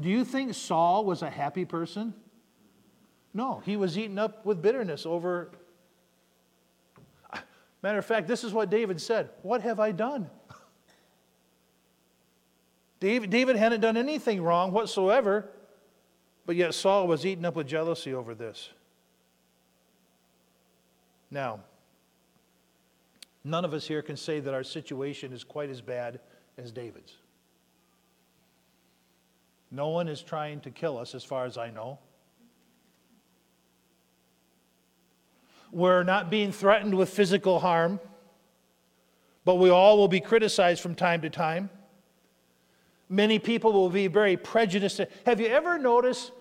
Do 0.00 0.08
you 0.08 0.24
think 0.24 0.54
Saul 0.54 1.04
was 1.04 1.22
a 1.22 1.30
happy 1.30 1.64
person? 1.64 2.14
No, 3.34 3.62
he 3.66 3.76
was 3.76 3.98
eaten 3.98 4.18
up 4.18 4.46
with 4.46 4.62
bitterness 4.62 5.04
over. 5.04 5.50
Matter 7.82 7.98
of 7.98 8.06
fact, 8.06 8.26
this 8.26 8.42
is 8.42 8.52
what 8.52 8.70
David 8.70 9.00
said 9.00 9.28
What 9.42 9.60
have 9.60 9.78
I 9.78 9.92
done? 9.92 10.30
David, 13.00 13.28
David 13.28 13.56
hadn't 13.56 13.80
done 13.80 13.98
anything 13.98 14.42
wrong 14.42 14.72
whatsoever. 14.72 15.50
But 16.46 16.54
yet 16.54 16.74
Saul 16.74 17.08
was 17.08 17.26
eaten 17.26 17.44
up 17.44 17.56
with 17.56 17.66
jealousy 17.66 18.14
over 18.14 18.34
this. 18.34 18.70
Now, 21.28 21.60
none 23.42 23.64
of 23.64 23.74
us 23.74 23.86
here 23.86 24.00
can 24.00 24.16
say 24.16 24.38
that 24.38 24.54
our 24.54 24.62
situation 24.62 25.32
is 25.32 25.42
quite 25.42 25.70
as 25.70 25.80
bad 25.80 26.20
as 26.56 26.70
David's. 26.70 27.12
No 29.72 29.88
one 29.88 30.06
is 30.06 30.22
trying 30.22 30.60
to 30.60 30.70
kill 30.70 30.96
us, 30.96 31.16
as 31.16 31.24
far 31.24 31.44
as 31.44 31.58
I 31.58 31.70
know. 31.70 31.98
We're 35.72 36.04
not 36.04 36.30
being 36.30 36.52
threatened 36.52 36.94
with 36.94 37.10
physical 37.10 37.58
harm, 37.58 37.98
but 39.44 39.56
we 39.56 39.68
all 39.68 39.98
will 39.98 40.06
be 40.06 40.20
criticized 40.20 40.80
from 40.80 40.94
time 40.94 41.22
to 41.22 41.30
time. 41.30 41.70
Many 43.08 43.40
people 43.40 43.72
will 43.72 43.90
be 43.90 44.06
very 44.06 44.36
prejudiced. 44.36 45.00
Have 45.26 45.40
you 45.40 45.48
ever 45.48 45.78
noticed 45.78 46.32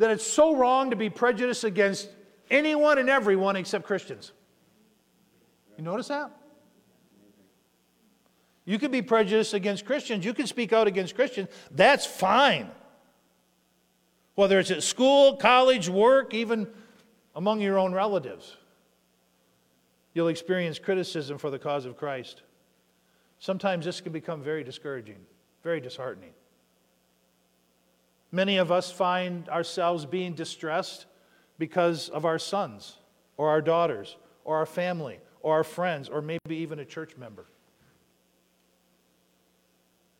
that 0.00 0.10
it's 0.10 0.26
so 0.26 0.56
wrong 0.56 0.88
to 0.90 0.96
be 0.96 1.10
prejudiced 1.10 1.62
against 1.62 2.08
anyone 2.50 2.98
and 2.98 3.10
everyone 3.10 3.54
except 3.54 3.84
Christians? 3.84 4.32
You 5.76 5.84
notice 5.84 6.08
that? 6.08 6.30
You 8.64 8.78
can 8.78 8.90
be 8.90 9.02
prejudiced 9.02 9.52
against 9.52 9.84
Christians. 9.84 10.24
You 10.24 10.32
can 10.32 10.46
speak 10.46 10.72
out 10.72 10.86
against 10.86 11.14
Christians. 11.14 11.48
That's 11.70 12.06
fine. 12.06 12.70
Whether 14.36 14.58
it's 14.58 14.70
at 14.70 14.82
school, 14.82 15.36
college, 15.36 15.90
work, 15.90 16.32
even 16.32 16.66
among 17.34 17.60
your 17.60 17.78
own 17.78 17.92
relatives, 17.92 18.56
you'll 20.14 20.28
experience 20.28 20.78
criticism 20.78 21.36
for 21.36 21.50
the 21.50 21.58
cause 21.58 21.84
of 21.84 21.98
Christ. 21.98 22.40
Sometimes 23.38 23.84
this 23.84 24.00
can 24.00 24.12
become 24.12 24.42
very 24.42 24.64
discouraging, 24.64 25.18
very 25.62 25.80
disheartening. 25.80 26.32
Many 28.32 28.58
of 28.58 28.70
us 28.70 28.90
find 28.92 29.48
ourselves 29.48 30.06
being 30.06 30.34
distressed 30.34 31.06
because 31.58 32.08
of 32.08 32.24
our 32.24 32.38
sons 32.38 32.96
or 33.36 33.48
our 33.48 33.60
daughters 33.60 34.16
or 34.44 34.56
our 34.56 34.66
family 34.66 35.18
or 35.42 35.54
our 35.54 35.64
friends 35.64 36.08
or 36.08 36.22
maybe 36.22 36.56
even 36.56 36.78
a 36.78 36.84
church 36.84 37.16
member. 37.16 37.46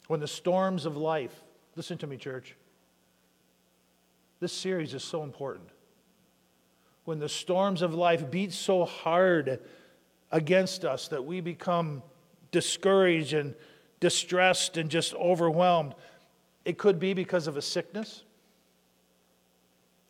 When 0.09 0.20
the 0.20 0.27
storms 0.27 0.87
of 0.87 0.96
life, 0.96 1.44
listen 1.77 1.99
to 1.99 2.07
me, 2.07 2.16
church, 2.16 2.57
this 4.40 4.53
series 4.53 4.92
is 4.92 5.05
so 5.05 5.23
important. 5.23 5.68
When 7.05 7.20
the 7.20 7.29
storms 7.29 7.83
of 7.83 7.94
life 7.94 8.31
beat 8.31 8.53
so 8.53 8.85
hard 8.85 9.61
against 10.33 10.85
us 10.85 11.09
that 11.09 11.25
we 11.25 11.40
become 11.40 12.03
discouraged 12.51 13.35
and 13.35 13.55
distressed 14.01 14.77
and 14.77 14.90
just 14.90 15.14
overwhelmed, 15.14 15.94
it 16.70 16.78
could 16.78 17.00
be 17.00 17.14
because 17.14 17.48
of 17.48 17.56
a 17.56 17.62
sickness. 17.62 18.22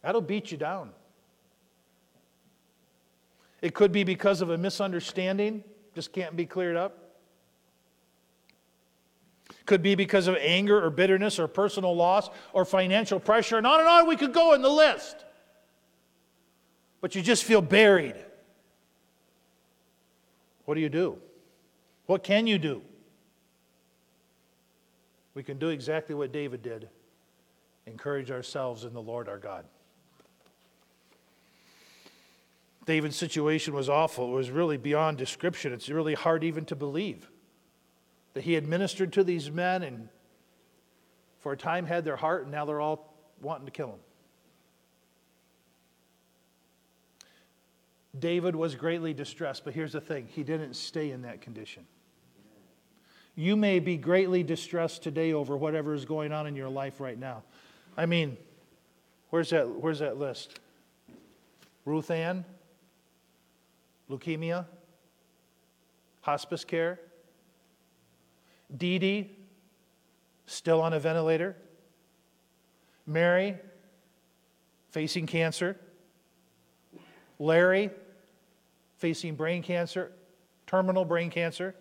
That'll 0.02 0.20
beat 0.20 0.52
you 0.52 0.58
down. 0.58 0.90
It 3.62 3.72
could 3.72 3.92
be 3.92 4.04
because 4.04 4.42
of 4.42 4.50
a 4.50 4.58
misunderstanding, 4.58 5.64
just 5.94 6.12
can't 6.12 6.36
be 6.36 6.44
cleared 6.44 6.76
up. 6.76 7.14
Could 9.64 9.82
be 9.82 9.94
because 9.94 10.26
of 10.26 10.36
anger 10.38 10.84
or 10.84 10.90
bitterness 10.90 11.38
or 11.38 11.48
personal 11.48 11.96
loss 11.96 12.28
or 12.52 12.66
financial 12.66 13.18
pressure, 13.18 13.56
and 13.56 13.66
on 13.66 13.80
and 13.80 13.88
on 13.88 14.06
we 14.06 14.16
could 14.16 14.34
go 14.34 14.52
in 14.52 14.60
the 14.60 14.68
list. 14.68 15.16
But 17.00 17.14
you 17.14 17.22
just 17.22 17.44
feel 17.44 17.62
buried. 17.62 18.16
What 20.66 20.74
do 20.74 20.82
you 20.82 20.90
do? 20.90 21.16
What 22.04 22.22
can 22.22 22.46
you 22.46 22.58
do? 22.58 22.82
We 25.40 25.44
can 25.44 25.58
do 25.58 25.70
exactly 25.70 26.14
what 26.14 26.32
David 26.32 26.60
did 26.60 26.90
encourage 27.86 28.30
ourselves 28.30 28.84
in 28.84 28.92
the 28.92 29.00
Lord 29.00 29.26
our 29.26 29.38
God. 29.38 29.64
David's 32.84 33.16
situation 33.16 33.72
was 33.72 33.88
awful. 33.88 34.32
It 34.32 34.34
was 34.34 34.50
really 34.50 34.76
beyond 34.76 35.16
description. 35.16 35.72
It's 35.72 35.88
really 35.88 36.12
hard 36.12 36.44
even 36.44 36.66
to 36.66 36.76
believe 36.76 37.30
that 38.34 38.44
he 38.44 38.52
had 38.52 38.68
ministered 38.68 39.14
to 39.14 39.24
these 39.24 39.50
men 39.50 39.82
and 39.82 40.10
for 41.38 41.52
a 41.52 41.56
time 41.56 41.86
had 41.86 42.04
their 42.04 42.16
heart, 42.16 42.42
and 42.42 42.52
now 42.52 42.66
they're 42.66 42.82
all 42.82 43.14
wanting 43.40 43.64
to 43.64 43.72
kill 43.72 43.88
him. 43.88 44.00
David 48.18 48.54
was 48.54 48.74
greatly 48.74 49.14
distressed, 49.14 49.64
but 49.64 49.72
here's 49.72 49.92
the 49.92 50.02
thing 50.02 50.28
he 50.30 50.42
didn't 50.42 50.74
stay 50.74 51.10
in 51.10 51.22
that 51.22 51.40
condition. 51.40 51.86
You 53.40 53.56
may 53.56 53.78
be 53.78 53.96
greatly 53.96 54.42
distressed 54.42 55.02
today 55.02 55.32
over 55.32 55.56
whatever 55.56 55.94
is 55.94 56.04
going 56.04 56.30
on 56.30 56.46
in 56.46 56.54
your 56.54 56.68
life 56.68 57.00
right 57.00 57.18
now. 57.18 57.42
I 57.96 58.04
mean, 58.04 58.36
where's 59.30 59.48
that, 59.48 59.66
where's 59.66 60.00
that 60.00 60.18
list? 60.18 60.60
Ruth 61.86 62.10
Ann? 62.10 62.44
Leukemia? 64.10 64.66
Hospice 66.20 66.64
care? 66.64 67.00
Dee 68.76 68.98
Dee, 68.98 69.30
still 70.44 70.82
on 70.82 70.92
a 70.92 71.00
ventilator. 71.00 71.56
Mary, 73.06 73.56
facing 74.90 75.24
cancer. 75.24 75.80
Larry, 77.38 77.88
facing 78.98 79.34
brain 79.34 79.62
cancer, 79.62 80.12
terminal 80.66 81.06
brain 81.06 81.30
cancer. 81.30 81.74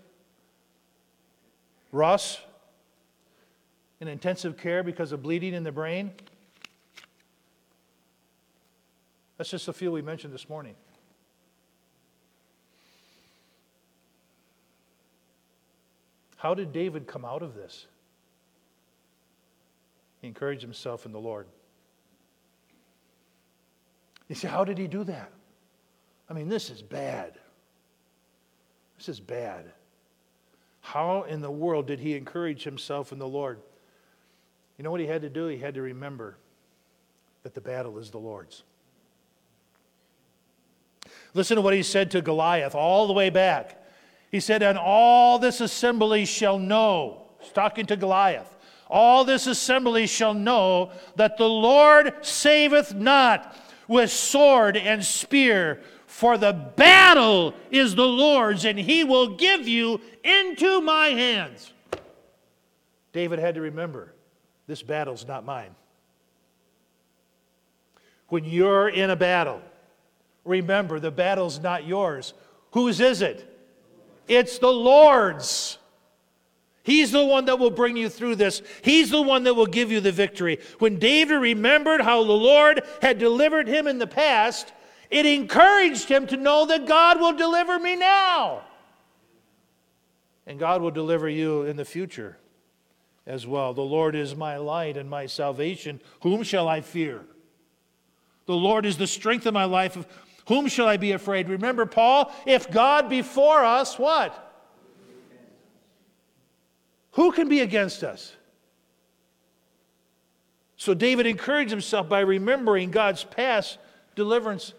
Russ, 1.91 2.39
in 3.99 4.07
intensive 4.07 4.57
care 4.57 4.83
because 4.83 5.11
of 5.11 5.21
bleeding 5.21 5.53
in 5.53 5.63
the 5.63 5.71
brain. 5.71 6.11
That's 9.37 9.49
just 9.49 9.67
a 9.67 9.73
few 9.73 9.91
we 9.91 10.01
mentioned 10.01 10.33
this 10.33 10.49
morning. 10.49 10.75
How 16.37 16.53
did 16.53 16.71
David 16.71 17.07
come 17.07 17.25
out 17.25 17.41
of 17.41 17.55
this? 17.55 17.85
He 20.21 20.27
encouraged 20.27 20.61
himself 20.61 21.05
in 21.05 21.11
the 21.11 21.19
Lord. 21.19 21.47
You 24.29 24.35
see, 24.35 24.47
how 24.47 24.63
did 24.63 24.77
he 24.77 24.87
do 24.87 25.03
that? 25.05 25.31
I 26.29 26.33
mean, 26.33 26.47
this 26.47 26.69
is 26.69 26.81
bad. 26.81 27.33
This 28.97 29.09
is 29.09 29.19
bad. 29.19 29.65
How 30.93 31.21
in 31.21 31.41
the 31.41 31.51
world 31.51 31.85
did 31.85 31.99
he 31.99 32.15
encourage 32.15 32.63
himself 32.63 33.11
in 33.11 33.19
the 33.19 33.27
Lord? 33.27 33.59
You 34.75 34.83
know 34.83 34.89
what 34.89 34.99
he 34.99 35.05
had 35.05 35.21
to 35.21 35.29
do? 35.29 35.45
He 35.45 35.59
had 35.59 35.75
to 35.75 35.83
remember 35.83 36.35
that 37.43 37.53
the 37.53 37.61
battle 37.61 37.99
is 37.99 38.09
the 38.09 38.17
Lord's. 38.17 38.63
Listen 41.35 41.57
to 41.57 41.61
what 41.61 41.75
he 41.75 41.83
said 41.83 42.09
to 42.09 42.23
Goliath 42.23 42.73
all 42.73 43.05
the 43.05 43.13
way 43.13 43.29
back. 43.29 43.79
He 44.31 44.39
said, 44.39 44.63
And 44.63 44.79
all 44.79 45.37
this 45.37 45.61
assembly 45.61 46.25
shall 46.25 46.57
know, 46.57 47.21
he's 47.39 47.51
talking 47.51 47.85
to 47.85 47.95
Goliath, 47.95 48.57
all 48.89 49.23
this 49.23 49.45
assembly 49.45 50.07
shall 50.07 50.33
know 50.33 50.89
that 51.17 51.37
the 51.37 51.47
Lord 51.47 52.25
saveth 52.25 52.95
not 52.95 53.55
with 53.87 54.09
sword 54.09 54.75
and 54.75 55.05
spear, 55.05 55.83
for 56.09 56.39
the 56.39 56.51
battle 56.51 57.53
is 57.69 57.93
the 57.93 58.03
Lord's, 58.07 58.65
and 58.65 58.79
he 58.79 59.03
will 59.03 59.35
give 59.35 59.67
you 59.67 60.01
into 60.23 60.81
my 60.81 61.09
hands. 61.09 61.71
David 63.13 63.37
had 63.37 63.53
to 63.55 63.61
remember 63.61 64.11
this 64.65 64.81
battle's 64.81 65.27
not 65.27 65.45
mine. 65.45 65.69
When 68.27 68.43
you're 68.43 68.89
in 68.89 69.11
a 69.11 69.15
battle, 69.15 69.61
remember 70.45 70.99
the 70.99 71.11
battle's 71.11 71.59
not 71.59 71.85
yours. 71.85 72.33
Whose 72.71 72.99
is 72.99 73.21
it? 73.21 73.45
It's 74.27 74.57
the 74.57 74.73
Lord's. 74.73 75.77
He's 76.81 77.11
the 77.11 77.23
one 77.23 77.45
that 77.45 77.59
will 77.59 77.69
bring 77.69 77.95
you 77.95 78.09
through 78.09 78.35
this. 78.35 78.63
He's 78.81 79.11
the 79.11 79.21
one 79.21 79.43
that 79.43 79.53
will 79.53 79.67
give 79.67 79.91
you 79.91 79.99
the 79.99 80.11
victory. 80.11 80.57
When 80.79 80.97
David 80.97 81.35
remembered 81.35 82.01
how 82.01 82.23
the 82.23 82.33
Lord 82.33 82.81
had 83.03 83.19
delivered 83.19 83.67
him 83.67 83.85
in 83.85 83.99
the 83.99 84.07
past, 84.07 84.73
it 85.09 85.25
encouraged 85.25 86.09
him 86.09 86.27
to 86.27 86.37
know 86.37 86.65
that 86.67 86.85
God 86.85 87.19
will 87.19 87.33
deliver 87.33 87.79
me 87.79 87.95
now. 87.95 88.61
And 90.45 90.59
God 90.59 90.81
will 90.81 90.91
deliver 90.91 91.29
you 91.29 91.63
in 91.63 91.77
the 91.77 91.85
future 91.85 92.37
as 93.25 93.45
well. 93.45 93.73
The 93.73 93.81
Lord 93.81 94.15
is 94.15 94.35
my 94.35 94.57
light 94.57 94.97
and 94.97 95.09
my 95.09 95.27
salvation. 95.27 96.01
Whom 96.21 96.43
shall 96.43 96.67
I 96.67 96.81
fear? 96.81 97.21
The 98.47 98.55
Lord 98.55 98.85
is 98.85 98.97
the 98.97 99.07
strength 99.07 99.45
of 99.45 99.53
my 99.53 99.65
life. 99.65 99.97
Whom 100.47 100.67
shall 100.67 100.87
I 100.87 100.97
be 100.97 101.11
afraid? 101.11 101.49
Remember, 101.49 101.85
Paul, 101.85 102.33
if 102.47 102.71
God 102.71 103.09
be 103.09 103.21
for 103.21 103.63
us, 103.63 103.99
what? 103.99 104.47
Who 107.11 107.31
can 107.31 107.47
be 107.47 107.59
against 107.61 108.03
us? 108.03 108.35
So 110.77 110.93
David 110.93 111.27
encouraged 111.27 111.71
himself 111.71 112.07
by 112.09 112.21
remembering 112.21 112.89
God's 112.89 113.23
past 113.23 113.77
deliverance. 114.15 114.73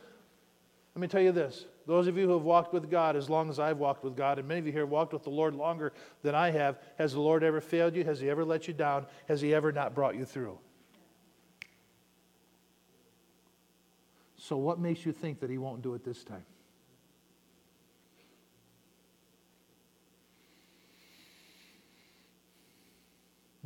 Let 0.94 1.00
me 1.00 1.08
tell 1.08 1.22
you 1.22 1.32
this. 1.32 1.66
Those 1.86 2.06
of 2.06 2.16
you 2.16 2.26
who 2.26 2.32
have 2.34 2.42
walked 2.42 2.72
with 2.72 2.90
God 2.90 3.16
as 3.16 3.30
long 3.30 3.48
as 3.48 3.58
I've 3.58 3.78
walked 3.78 4.04
with 4.04 4.16
God, 4.16 4.38
and 4.38 4.46
many 4.46 4.60
of 4.60 4.66
you 4.66 4.72
here 4.72 4.82
have 4.82 4.90
walked 4.90 5.12
with 5.12 5.24
the 5.24 5.30
Lord 5.30 5.54
longer 5.54 5.92
than 6.22 6.34
I 6.34 6.50
have, 6.50 6.78
has 6.98 7.12
the 7.12 7.20
Lord 7.20 7.42
ever 7.42 7.60
failed 7.60 7.94
you? 7.94 8.04
Has 8.04 8.20
He 8.20 8.28
ever 8.28 8.44
let 8.44 8.68
you 8.68 8.74
down? 8.74 9.06
Has 9.28 9.40
He 9.40 9.54
ever 9.54 9.72
not 9.72 9.94
brought 9.94 10.16
you 10.16 10.24
through? 10.24 10.58
So, 14.36 14.56
what 14.56 14.80
makes 14.80 15.06
you 15.06 15.12
think 15.12 15.40
that 15.40 15.50
he 15.50 15.58
won't 15.58 15.82
do 15.82 15.94
it 15.94 16.02
this 16.02 16.24
time? 16.24 16.44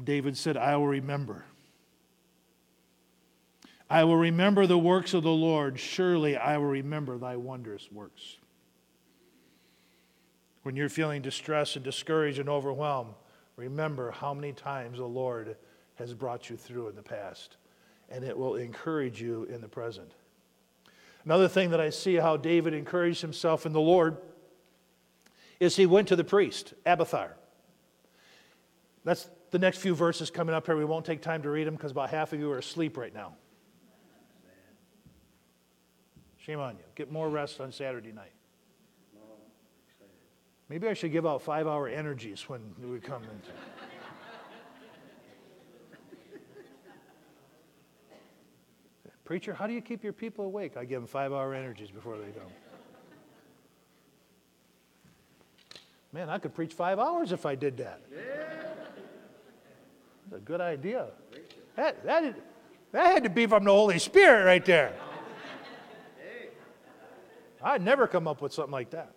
David 0.03 0.37
said, 0.37 0.57
I 0.57 0.77
will 0.77 0.89
remember. 0.89 1.45
I 3.90 4.05
will 4.05 4.16
remember 4.16 4.66
the 4.66 4.79
works 4.79 5.14
of 5.14 5.23
the 5.23 5.31
Lord. 5.31 5.79
Surely 5.79 6.37
I 6.37 6.57
will 6.57 6.66
remember 6.66 7.18
thy 7.18 7.37
wondrous 7.37 7.90
works. 7.92 8.38
When 10.62 10.77
you're 10.77 10.88
feeling 10.88 11.20
distressed 11.20 11.77
and 11.77 11.85
discouraged 11.85 12.38
and 12.38 12.49
overwhelmed, 12.49 13.14
remember 13.57 14.11
how 14.11 14.33
many 14.33 14.53
times 14.53 14.99
the 14.99 15.05
Lord 15.05 15.57
has 15.97 16.14
brought 16.14 16.49
you 16.49 16.57
through 16.57 16.88
in 16.88 16.97
the 16.97 17.03
past, 17.03 17.59
and 18.09 18.25
it 18.25 18.37
will 18.37 18.57
encourage 18.57 19.20
you 19.20 19.44
in 19.44 19.61
the 19.61 19.68
present. 19.68 20.12
Another 21.25 21.49
thing 21.49 21.70
that 21.70 21.81
I 21.81 21.90
see 21.90 22.16
how 22.16 22.37
David 22.37 22.75
encouraged 22.75 23.20
himself 23.20 23.66
in 23.66 23.73
the 23.73 23.81
Lord 23.81 24.16
is 25.61 25.77
he 25.77 25.87
went 25.87 26.09
to 26.09 26.16
the 26.16 26.25
priest, 26.25 26.75
Abiathar. 26.85 27.37
That's 29.05 29.29
the 29.51 29.59
next 29.59 29.79
few 29.79 29.94
verses 29.94 30.31
coming 30.31 30.55
up 30.55 30.66
here. 30.66 30.77
We 30.77 30.85
won't 30.85 31.05
take 31.05 31.20
time 31.23 31.42
to 31.42 31.51
read 31.51 31.66
them 31.66 31.75
because 31.75 31.92
about 31.92 32.11
half 32.11 32.33
of 32.33 32.40
you 32.40 32.51
are 32.51 32.59
asleep 32.59 32.97
right 32.97 33.14
now. 33.14 33.35
Shame 36.45 36.61
on 36.61 36.77
you. 36.77 36.85
Get 36.95 37.11
more 37.11 37.31
rest 37.31 37.59
on 37.63 37.73
Saturday 37.73 38.13
night. 38.13 38.33
Maybe 40.69 40.87
I 40.89 40.93
should 40.93 41.11
give 41.11 41.27
out 41.27 41.41
five 41.41 41.67
hour 41.67 41.89
energies 41.89 42.47
when 42.51 42.61
we 42.83 43.01
come 43.01 43.23
into. 43.23 43.51
Preacher, 49.25 49.55
how 49.55 49.67
do 49.67 49.73
you 49.73 49.81
keep 49.81 50.05
your 50.05 50.13
people 50.13 50.45
awake? 50.45 50.77
I 50.77 50.85
give 50.85 51.01
them 51.01 51.07
five 51.07 51.33
hour 51.33 51.55
energies 51.55 51.91
before 51.91 52.19
they 52.19 52.29
go. 52.29 52.43
Man, 56.13 56.29
I 56.29 56.37
could 56.37 56.55
preach 56.55 56.75
five 56.75 56.99
hours 56.99 57.33
if 57.33 57.47
I 57.47 57.55
did 57.55 57.79
that. 57.79 58.03
That's 60.31 60.43
a 60.43 60.45
good 60.45 60.61
idea. 60.61 61.07
That, 61.77 62.05
that, 62.05 62.37
that 62.93 63.13
had 63.13 63.25
to 63.25 63.31
be 63.31 63.47
from 63.47 63.65
the 63.65 63.71
Holy 63.71 63.99
Spirit 63.99 64.45
right 64.45 64.65
there. 64.65 64.95
I'd 67.64 67.83
never 67.83 68.07
come 68.07 68.29
up 68.29 68.42
with 68.42 68.53
something 68.53 68.72
like 68.72 68.90
that. 68.90 69.11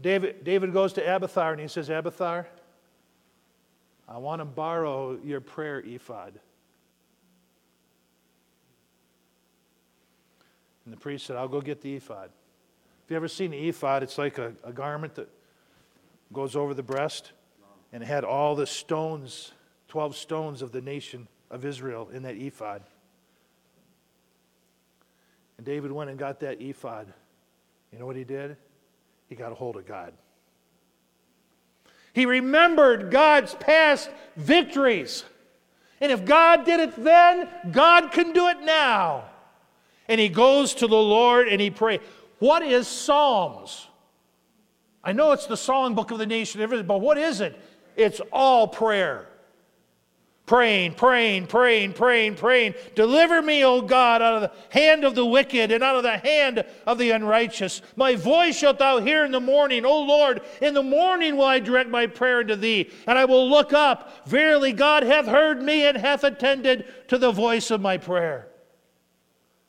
David, 0.00 0.44
David 0.44 0.72
goes 0.72 0.92
to 0.94 1.02
Abiathar 1.02 1.52
and 1.52 1.60
he 1.60 1.68
says, 1.68 1.88
Abiathar, 1.88 2.48
I 4.08 4.18
want 4.18 4.40
to 4.40 4.44
borrow 4.44 5.18
your 5.22 5.40
prayer 5.40 5.80
ephod. 5.80 6.40
And 10.84 10.92
the 10.92 10.98
priest 10.98 11.26
said, 11.26 11.36
I'll 11.36 11.48
go 11.48 11.60
get 11.60 11.82
the 11.82 11.94
ephod. 11.94 12.30
Have 12.30 13.10
you 13.10 13.16
ever 13.16 13.28
seen 13.28 13.52
the 13.52 13.68
ephod? 13.68 14.02
It's 14.02 14.18
like 14.18 14.38
a, 14.38 14.52
a 14.64 14.72
garment 14.72 15.14
that 15.14 15.28
goes 16.32 16.56
over 16.56 16.74
the 16.74 16.82
breast, 16.82 17.32
and 17.92 18.02
it 18.02 18.06
had 18.06 18.24
all 18.24 18.56
the 18.56 18.66
stones, 18.66 19.52
12 19.88 20.16
stones 20.16 20.62
of 20.62 20.72
the 20.72 20.80
nation 20.80 21.28
of 21.50 21.64
Israel 21.64 22.08
in 22.12 22.22
that 22.22 22.36
ephod. 22.36 22.82
And 25.60 25.66
David 25.66 25.92
went 25.92 26.08
and 26.08 26.18
got 26.18 26.40
that 26.40 26.62
ephod. 26.62 27.12
You 27.92 27.98
know 27.98 28.06
what 28.06 28.16
he 28.16 28.24
did? 28.24 28.56
He 29.28 29.34
got 29.34 29.52
a 29.52 29.54
hold 29.54 29.76
of 29.76 29.86
God. 29.86 30.14
He 32.14 32.24
remembered 32.24 33.10
God's 33.10 33.54
past 33.56 34.08
victories. 34.38 35.22
And 36.00 36.10
if 36.10 36.24
God 36.24 36.64
did 36.64 36.80
it 36.80 37.04
then, 37.04 37.46
God 37.72 38.10
can 38.10 38.32
do 38.32 38.48
it 38.48 38.62
now. 38.62 39.24
And 40.08 40.18
he 40.18 40.30
goes 40.30 40.72
to 40.76 40.86
the 40.86 40.96
Lord 40.96 41.46
and 41.46 41.60
he 41.60 41.70
prays. 41.70 42.00
What 42.38 42.62
is 42.62 42.88
Psalms? 42.88 43.86
I 45.04 45.12
know 45.12 45.32
it's 45.32 45.44
the 45.44 45.56
songbook 45.56 46.10
of 46.10 46.16
the 46.16 46.24
nation, 46.24 46.66
but 46.86 47.02
what 47.02 47.18
is 47.18 47.42
it? 47.42 47.60
It's 47.96 48.22
all 48.32 48.66
prayer 48.66 49.28
praying, 50.50 50.92
praying, 50.94 51.46
praying, 51.46 51.92
praying, 51.92 52.34
praying. 52.34 52.74
Deliver 52.96 53.40
me, 53.40 53.64
O 53.64 53.80
God, 53.80 54.20
out 54.20 54.34
of 54.34 54.40
the 54.40 54.52
hand 54.76 55.04
of 55.04 55.14
the 55.14 55.24
wicked 55.24 55.70
and 55.70 55.80
out 55.80 55.94
of 55.94 56.02
the 56.02 56.18
hand 56.18 56.64
of 56.88 56.98
the 56.98 57.12
unrighteous. 57.12 57.80
My 57.94 58.16
voice 58.16 58.58
shalt 58.58 58.80
thou 58.80 58.98
hear 58.98 59.24
in 59.24 59.30
the 59.30 59.38
morning. 59.38 59.84
O 59.84 60.02
Lord, 60.02 60.42
in 60.60 60.74
the 60.74 60.82
morning 60.82 61.36
will 61.36 61.44
I 61.44 61.60
direct 61.60 61.88
my 61.88 62.08
prayer 62.08 62.40
unto 62.40 62.56
thee, 62.56 62.90
and 63.06 63.16
I 63.16 63.26
will 63.26 63.48
look 63.48 63.72
up. 63.72 64.26
Verily, 64.26 64.72
God 64.72 65.04
hath 65.04 65.26
heard 65.26 65.62
me 65.62 65.86
and 65.86 65.96
hath 65.96 66.24
attended 66.24 66.84
to 67.06 67.16
the 67.16 67.30
voice 67.30 67.70
of 67.70 67.80
my 67.80 67.96
prayer. 67.96 68.48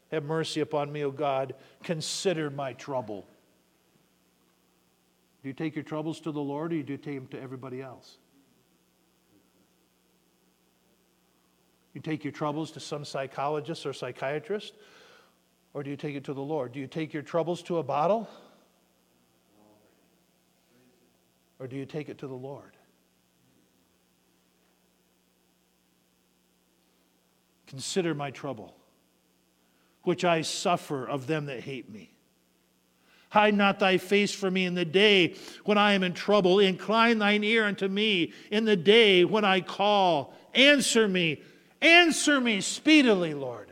Have 0.10 0.24
mercy 0.24 0.62
upon 0.62 0.92
me, 0.92 1.04
O 1.04 1.12
God. 1.12 1.54
Consider 1.84 2.50
my 2.50 2.74
trouble. 2.74 3.28
Do 5.44 5.50
you 5.50 5.54
take 5.54 5.76
your 5.76 5.84
troubles 5.84 6.20
to 6.22 6.32
the 6.32 6.42
Lord 6.42 6.74
or 6.74 6.82
do 6.82 6.94
you 6.94 6.98
take 6.98 7.18
them 7.18 7.28
to 7.28 7.40
everybody 7.40 7.84
else? 7.84 8.18
You 11.94 12.02
take 12.02 12.24
your 12.24 12.32
troubles 12.32 12.72
to 12.72 12.80
some 12.80 13.04
psychologist 13.04 13.86
or 13.86 13.94
psychiatrist? 13.94 14.74
Or 15.74 15.84
do 15.84 15.90
you 15.90 15.98
take 15.98 16.16
it 16.16 16.24
to 16.26 16.34
the 16.34 16.42
Lord? 16.42 16.72
Do 16.74 16.80
you 16.80 16.88
take 16.88 17.14
your 17.14 17.24
troubles 17.24 17.62
to 17.64 17.78
a 17.78 17.84
bottle? 17.84 18.30
Or 21.60 21.68
do 21.68 21.76
you 21.76 21.86
take 21.86 22.10
it 22.10 22.18
to 22.20 22.28
the 22.28 22.34
Lord? 22.34 22.76
Consider 27.68 28.14
my 28.14 28.32
trouble, 28.32 28.76
which 30.04 30.26
I 30.26 30.42
suffer 30.42 31.08
of 31.08 31.28
them 31.28 31.46
that 31.46 31.62
hate 31.62 31.90
me. 31.90 32.12
Hide 33.30 33.54
not 33.54 33.80
thy 33.80 33.98
face 33.98 34.34
from 34.34 34.56
me 34.56 34.66
in 34.66 34.74
the 34.74 34.84
day 34.84 35.36
when 35.64 35.78
I 35.78 35.94
am 35.94 36.04
in 36.04 36.14
trouble. 36.14 36.60
Incline 36.60 37.20
thine 37.20 37.46
ear 37.46 37.64
unto 37.64 37.88
me 37.88 38.34
in 38.50 38.66
the 38.66 38.76
day 38.76 39.24
when 39.24 39.46
I 39.46 39.62
call. 39.62 40.34
Answer 40.54 41.08
me 41.08 41.42
Answer 41.82 42.40
me 42.40 42.62
speedily, 42.62 43.34
Lord. 43.34 43.70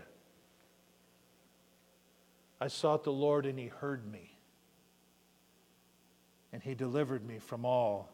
I 2.59 2.67
sought 2.67 3.03
the 3.03 3.11
Lord 3.11 3.45
and 3.45 3.57
he 3.57 3.67
heard 3.67 4.11
me. 4.11 4.31
And 6.51 6.63
he 6.63 6.73
delivered 6.73 7.25
me 7.25 7.37
from 7.37 7.63
all 7.63 8.09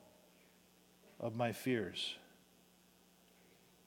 of 1.20 1.36
my 1.36 1.54
fears. 1.54 2.16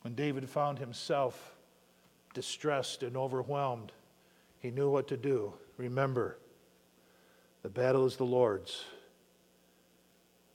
When 0.00 0.14
David 0.14 0.48
found 0.48 0.78
himself 0.78 1.54
distressed 2.32 3.02
and 3.02 3.16
overwhelmed, 3.16 3.92
he 4.60 4.70
knew 4.70 4.90
what 4.90 5.08
to 5.08 5.16
do. 5.16 5.52
Remember, 5.76 6.38
the 7.62 7.68
battle 7.68 8.06
is 8.06 8.16
the 8.16 8.24
Lord's. 8.24 8.84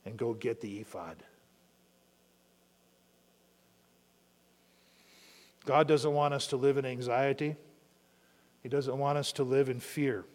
And 0.06 0.18
go 0.18 0.34
get 0.34 0.60
the 0.60 0.80
ephod. 0.80 1.24
God 5.66 5.88
doesn't 5.88 6.14
want 6.14 6.34
us 6.34 6.48
to 6.48 6.58
live 6.58 6.78
in 6.78 6.86
anxiety, 6.86 7.56
He 8.62 8.70
doesn't 8.70 8.98
want 8.98 9.18
us 9.18 9.32
to 9.34 9.44
live 9.44 9.70
in 9.70 9.80
fear. 9.80 10.26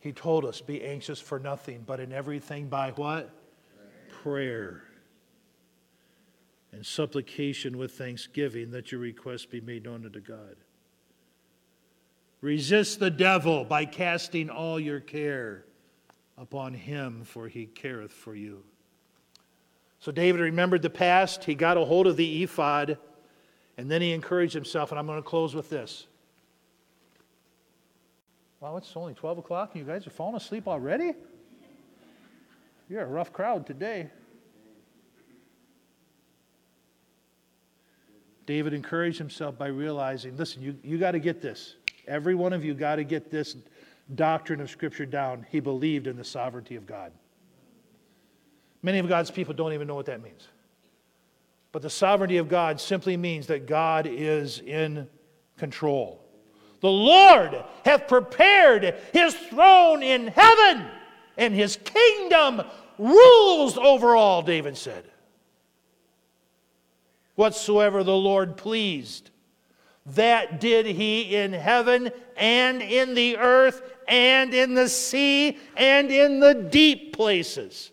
He 0.00 0.12
told 0.12 0.44
us, 0.44 0.60
be 0.60 0.84
anxious 0.84 1.20
for 1.20 1.38
nothing, 1.38 1.82
but 1.84 1.98
in 1.98 2.12
everything 2.12 2.68
by 2.68 2.92
what? 2.92 3.30
Prayer. 4.22 4.84
And 6.70 6.86
supplication 6.86 7.78
with 7.78 7.92
thanksgiving 7.92 8.70
that 8.70 8.92
your 8.92 9.00
requests 9.00 9.46
be 9.46 9.60
made 9.60 9.84
known 9.84 10.04
unto 10.04 10.20
God. 10.20 10.56
Resist 12.40 13.00
the 13.00 13.10
devil 13.10 13.64
by 13.64 13.84
casting 13.84 14.50
all 14.50 14.78
your 14.78 15.00
care 15.00 15.64
upon 16.36 16.74
him, 16.74 17.24
for 17.24 17.48
he 17.48 17.66
careth 17.66 18.12
for 18.12 18.34
you. 18.34 18.62
So 20.00 20.12
David 20.12 20.40
remembered 20.40 20.82
the 20.82 20.90
past. 20.90 21.44
He 21.44 21.54
got 21.54 21.76
a 21.76 21.84
hold 21.84 22.06
of 22.06 22.16
the 22.16 22.42
ephod, 22.42 22.98
and 23.76 23.90
then 23.90 24.00
he 24.00 24.12
encouraged 24.12 24.54
himself. 24.54 24.92
And 24.92 24.98
I'm 24.98 25.06
going 25.06 25.18
to 25.18 25.28
close 25.28 25.54
with 25.54 25.70
this. 25.70 26.06
Wow, 28.60 28.76
it's 28.76 28.96
only 28.96 29.14
12 29.14 29.38
o'clock 29.38 29.70
and 29.74 29.86
you 29.86 29.90
guys 29.90 30.06
are 30.06 30.10
falling 30.10 30.34
asleep 30.34 30.66
already? 30.66 31.12
You're 32.88 33.02
a 33.02 33.06
rough 33.06 33.32
crowd 33.32 33.66
today. 33.66 34.08
David 38.46 38.72
encouraged 38.72 39.18
himself 39.18 39.58
by 39.58 39.66
realizing 39.66 40.36
listen, 40.36 40.62
you, 40.62 40.76
you 40.82 40.98
got 40.98 41.12
to 41.12 41.20
get 41.20 41.40
this. 41.40 41.76
Every 42.06 42.34
one 42.34 42.52
of 42.52 42.64
you 42.64 42.74
got 42.74 42.96
to 42.96 43.04
get 43.04 43.30
this 43.30 43.56
doctrine 44.14 44.60
of 44.60 44.70
Scripture 44.70 45.06
down. 45.06 45.46
He 45.50 45.60
believed 45.60 46.06
in 46.06 46.16
the 46.16 46.24
sovereignty 46.24 46.74
of 46.74 46.86
God. 46.86 47.12
Many 48.82 48.98
of 48.98 49.08
God's 49.08 49.30
people 49.30 49.54
don't 49.54 49.72
even 49.72 49.88
know 49.88 49.94
what 49.94 50.06
that 50.06 50.22
means. 50.22 50.46
But 51.72 51.82
the 51.82 51.90
sovereignty 51.90 52.38
of 52.38 52.48
God 52.48 52.80
simply 52.80 53.16
means 53.16 53.46
that 53.48 53.66
God 53.66 54.06
is 54.06 54.60
in 54.60 55.08
control. 55.58 56.24
The 56.80 56.90
Lord 56.90 57.64
hath 57.84 58.06
prepared 58.06 58.94
his 59.12 59.34
throne 59.34 60.02
in 60.02 60.28
heaven, 60.28 60.86
and 61.36 61.52
his 61.52 61.76
kingdom 61.76 62.62
rules 62.98 63.76
over 63.76 64.14
all, 64.16 64.42
David 64.42 64.76
said. 64.76 65.04
Whatsoever 67.34 68.02
the 68.02 68.16
Lord 68.16 68.56
pleased, 68.56 69.30
that 70.06 70.60
did 70.60 70.86
he 70.86 71.36
in 71.36 71.52
heaven 71.52 72.10
and 72.36 72.80
in 72.80 73.14
the 73.14 73.36
earth 73.36 73.82
and 74.08 74.54
in 74.54 74.74
the 74.74 74.88
sea 74.88 75.58
and 75.76 76.10
in 76.10 76.40
the 76.40 76.54
deep 76.54 77.12
places. 77.14 77.90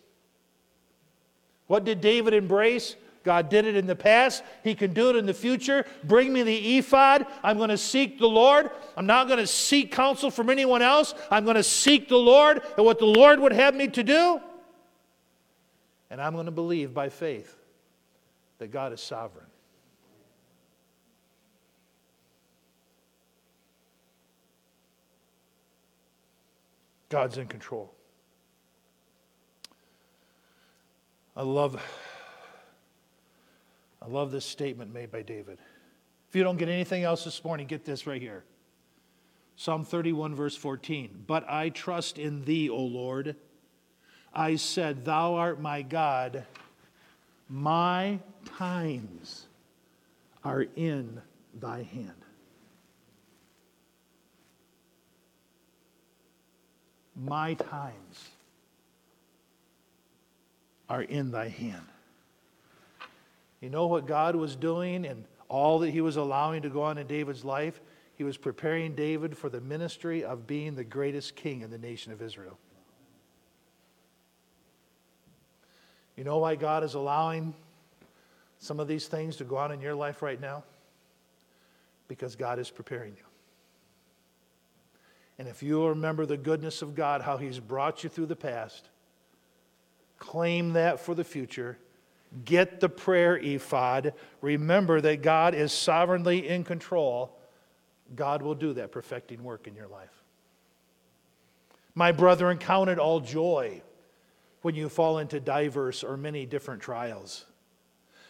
What 1.66 1.84
did 1.84 2.00
David 2.00 2.34
embrace? 2.34 2.96
God 3.24 3.48
did 3.48 3.66
it 3.66 3.74
in 3.74 3.86
the 3.86 3.96
past. 3.96 4.44
He 4.62 4.74
can 4.76 4.92
do 4.92 5.10
it 5.10 5.16
in 5.16 5.26
the 5.26 5.34
future. 5.34 5.84
Bring 6.04 6.32
me 6.32 6.44
the 6.44 6.78
ephod. 6.78 7.26
I'm 7.42 7.56
going 7.56 7.70
to 7.70 7.76
seek 7.76 8.20
the 8.20 8.28
Lord. 8.28 8.70
I'm 8.96 9.06
not 9.06 9.26
going 9.26 9.40
to 9.40 9.48
seek 9.48 9.90
counsel 9.90 10.30
from 10.30 10.48
anyone 10.48 10.80
else. 10.80 11.12
I'm 11.28 11.44
going 11.44 11.56
to 11.56 11.64
seek 11.64 12.08
the 12.08 12.16
Lord 12.16 12.62
and 12.76 12.86
what 12.86 13.00
the 13.00 13.06
Lord 13.06 13.40
would 13.40 13.52
have 13.52 13.74
me 13.74 13.88
to 13.88 14.04
do. 14.04 14.40
And 16.08 16.22
I'm 16.22 16.34
going 16.34 16.46
to 16.46 16.52
believe 16.52 16.94
by 16.94 17.08
faith 17.08 17.58
that 18.58 18.70
God 18.70 18.92
is 18.92 19.00
sovereign. 19.00 19.46
God's 27.08 27.38
in 27.38 27.48
control. 27.48 27.95
I 31.36 31.42
love, 31.42 31.80
I 34.00 34.06
love 34.06 34.30
this 34.30 34.46
statement 34.46 34.94
made 34.94 35.12
by 35.12 35.20
David. 35.20 35.58
If 36.30 36.34
you 36.34 36.42
don't 36.42 36.56
get 36.56 36.70
anything 36.70 37.04
else 37.04 37.24
this 37.24 37.44
morning, 37.44 37.66
get 37.66 37.84
this 37.84 38.06
right 38.06 38.22
here. 38.22 38.44
Psalm 39.56 39.84
31, 39.84 40.34
verse 40.34 40.56
14. 40.56 41.24
But 41.26 41.48
I 41.48 41.68
trust 41.68 42.18
in 42.18 42.44
thee, 42.44 42.70
O 42.70 42.78
Lord. 42.78 43.36
I 44.32 44.56
said, 44.56 45.04
Thou 45.04 45.34
art 45.34 45.60
my 45.60 45.82
God. 45.82 46.44
My 47.48 48.18
times 48.56 49.46
are 50.42 50.66
in 50.74 51.20
thy 51.54 51.82
hand. 51.82 52.12
My 57.14 57.54
times 57.54 58.30
are 60.88 61.02
in 61.02 61.30
thy 61.30 61.48
hand. 61.48 61.86
You 63.60 63.70
know 63.70 63.86
what 63.86 64.06
God 64.06 64.36
was 64.36 64.54
doing 64.54 65.06
and 65.06 65.24
all 65.48 65.80
that 65.80 65.90
he 65.90 66.00
was 66.00 66.16
allowing 66.16 66.62
to 66.62 66.68
go 66.68 66.82
on 66.82 66.98
in 66.98 67.06
David's 67.06 67.44
life? 67.44 67.80
He 68.16 68.24
was 68.24 68.36
preparing 68.36 68.94
David 68.94 69.36
for 69.36 69.48
the 69.48 69.60
ministry 69.60 70.24
of 70.24 70.46
being 70.46 70.74
the 70.74 70.84
greatest 70.84 71.36
king 71.36 71.62
in 71.62 71.70
the 71.70 71.78
nation 71.78 72.12
of 72.12 72.22
Israel. 72.22 72.58
You 76.16 76.24
know 76.24 76.38
why 76.38 76.54
God 76.54 76.82
is 76.82 76.94
allowing 76.94 77.54
some 78.58 78.80
of 78.80 78.88
these 78.88 79.06
things 79.06 79.36
to 79.36 79.44
go 79.44 79.56
on 79.56 79.70
in 79.70 79.80
your 79.80 79.94
life 79.94 80.22
right 80.22 80.40
now? 80.40 80.64
Because 82.08 82.36
God 82.36 82.58
is 82.58 82.70
preparing 82.70 83.12
you. 83.16 83.24
And 85.38 85.46
if 85.46 85.62
you 85.62 85.86
remember 85.86 86.24
the 86.24 86.38
goodness 86.38 86.80
of 86.80 86.94
God, 86.94 87.20
how 87.20 87.36
He's 87.36 87.58
brought 87.58 88.02
you 88.02 88.08
through 88.08 88.26
the 88.26 88.36
past, 88.36 88.88
claim 90.18 90.72
that 90.74 91.00
for 91.00 91.14
the 91.14 91.24
future. 91.24 91.78
Get 92.44 92.80
the 92.80 92.88
prayer 92.88 93.36
ephod. 93.36 94.14
Remember 94.40 95.00
that 95.00 95.22
God 95.22 95.54
is 95.54 95.72
sovereignly 95.72 96.48
in 96.48 96.64
control. 96.64 97.36
God 98.14 98.42
will 98.42 98.54
do 98.54 98.72
that 98.74 98.92
perfecting 98.92 99.42
work 99.42 99.66
in 99.66 99.74
your 99.74 99.88
life. 99.88 100.22
My 101.94 102.12
brethren, 102.12 102.58
count 102.58 102.90
it 102.90 102.98
all 102.98 103.20
joy 103.20 103.82
when 104.62 104.74
you 104.74 104.88
fall 104.88 105.18
into 105.18 105.40
diverse 105.40 106.04
or 106.04 106.16
many 106.16 106.44
different 106.44 106.82
trials. 106.82 107.46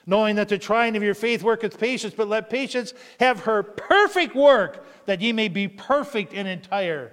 Knowing 0.07 0.37
that 0.37 0.49
the 0.49 0.59
trying 0.59 0.97
of 0.97 1.03
your 1.03 1.15
faith 1.15 1.43
worketh 1.43 1.81
patience, 1.81 2.15
but 2.17 2.29
let 2.29 2.49
patience 2.49 2.95
have 3.19 3.41
her 3.41 3.65
perfect 3.65 4.37
work, 4.37 4.87
that 5.07 5.21
ye 5.21 5.33
may 5.33 5.49
be 5.49 5.67
perfect 5.67 6.33
and 6.33 6.47
entire, 6.47 7.13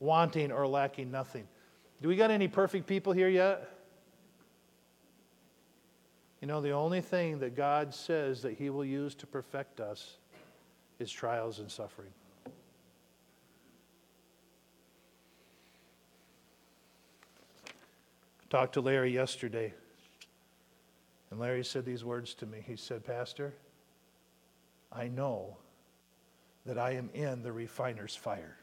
wanting 0.00 0.50
or 0.50 0.66
lacking 0.66 1.10
nothing. 1.10 1.46
Do 2.02 2.08
we 2.08 2.16
got 2.16 2.30
any 2.30 2.48
perfect 2.48 2.86
people 2.86 3.12
here 3.12 3.28
yet? 3.28 3.70
You 6.40 6.48
know, 6.48 6.60
the 6.60 6.72
only 6.72 7.00
thing 7.00 7.38
that 7.38 7.56
God 7.56 7.94
says 7.94 8.42
that 8.42 8.52
He 8.52 8.70
will 8.70 8.84
use 8.84 9.14
to 9.16 9.26
perfect 9.26 9.80
us 9.80 10.18
is 10.98 11.10
trials 11.10 11.58
and 11.58 11.70
suffering. 11.70 12.10
I 12.46 12.50
talked 18.50 18.74
to 18.74 18.80
Larry 18.80 19.12
yesterday, 19.12 19.74
and 21.30 21.40
Larry 21.40 21.64
said 21.64 21.84
these 21.84 22.04
words 22.04 22.34
to 22.34 22.46
me. 22.46 22.62
He 22.64 22.76
said, 22.76 23.04
Pastor, 23.04 23.54
I 24.92 25.08
know 25.08 25.56
that 26.64 26.78
I 26.78 26.92
am 26.92 27.10
in 27.12 27.42
the 27.42 27.52
refiner's 27.52 28.14
fire. 28.14 28.58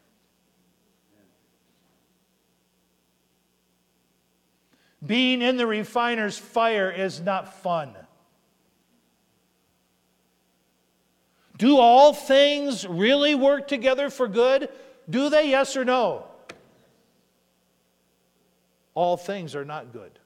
Being 5.05 5.41
in 5.41 5.57
the 5.57 5.67
refiner's 5.67 6.37
fire 6.37 6.89
is 6.89 7.19
not 7.21 7.61
fun. 7.61 7.93
Do 11.57 11.77
all 11.77 12.13
things 12.13 12.87
really 12.87 13.35
work 13.35 13.67
together 13.67 14.09
for 14.09 14.27
good? 14.27 14.69
Do 15.09 15.29
they, 15.29 15.49
yes 15.49 15.75
or 15.77 15.85
no? 15.85 16.25
all 18.95 19.17
things 19.17 19.55
are 19.55 19.65
not 19.65 19.91
good. 19.91 20.19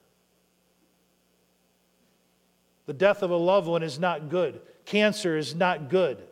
The 2.86 2.92
death 2.92 3.22
of 3.22 3.30
a 3.30 3.36
loved 3.36 3.66
one 3.66 3.82
is 3.82 3.98
not 3.98 4.28
good. 4.28 4.60
Cancer 4.84 5.36
is 5.36 5.54
not 5.54 5.90
good. 5.90 6.22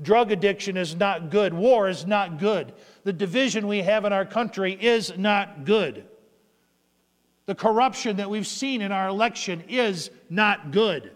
Drug 0.00 0.30
addiction 0.30 0.76
is 0.76 0.94
not 0.94 1.30
good. 1.30 1.54
War 1.54 1.88
is 1.88 2.06
not 2.06 2.38
good. 2.38 2.72
The 3.04 3.12
division 3.12 3.66
we 3.66 3.78
have 3.78 4.04
in 4.04 4.12
our 4.12 4.26
country 4.26 4.76
is 4.80 5.16
not 5.16 5.64
good. 5.64 6.04
The 7.46 7.54
corruption 7.54 8.16
that 8.16 8.28
we've 8.28 8.46
seen 8.46 8.82
in 8.82 8.92
our 8.92 9.08
election 9.08 9.62
is 9.68 10.10
not 10.28 10.72
good. 10.72 11.12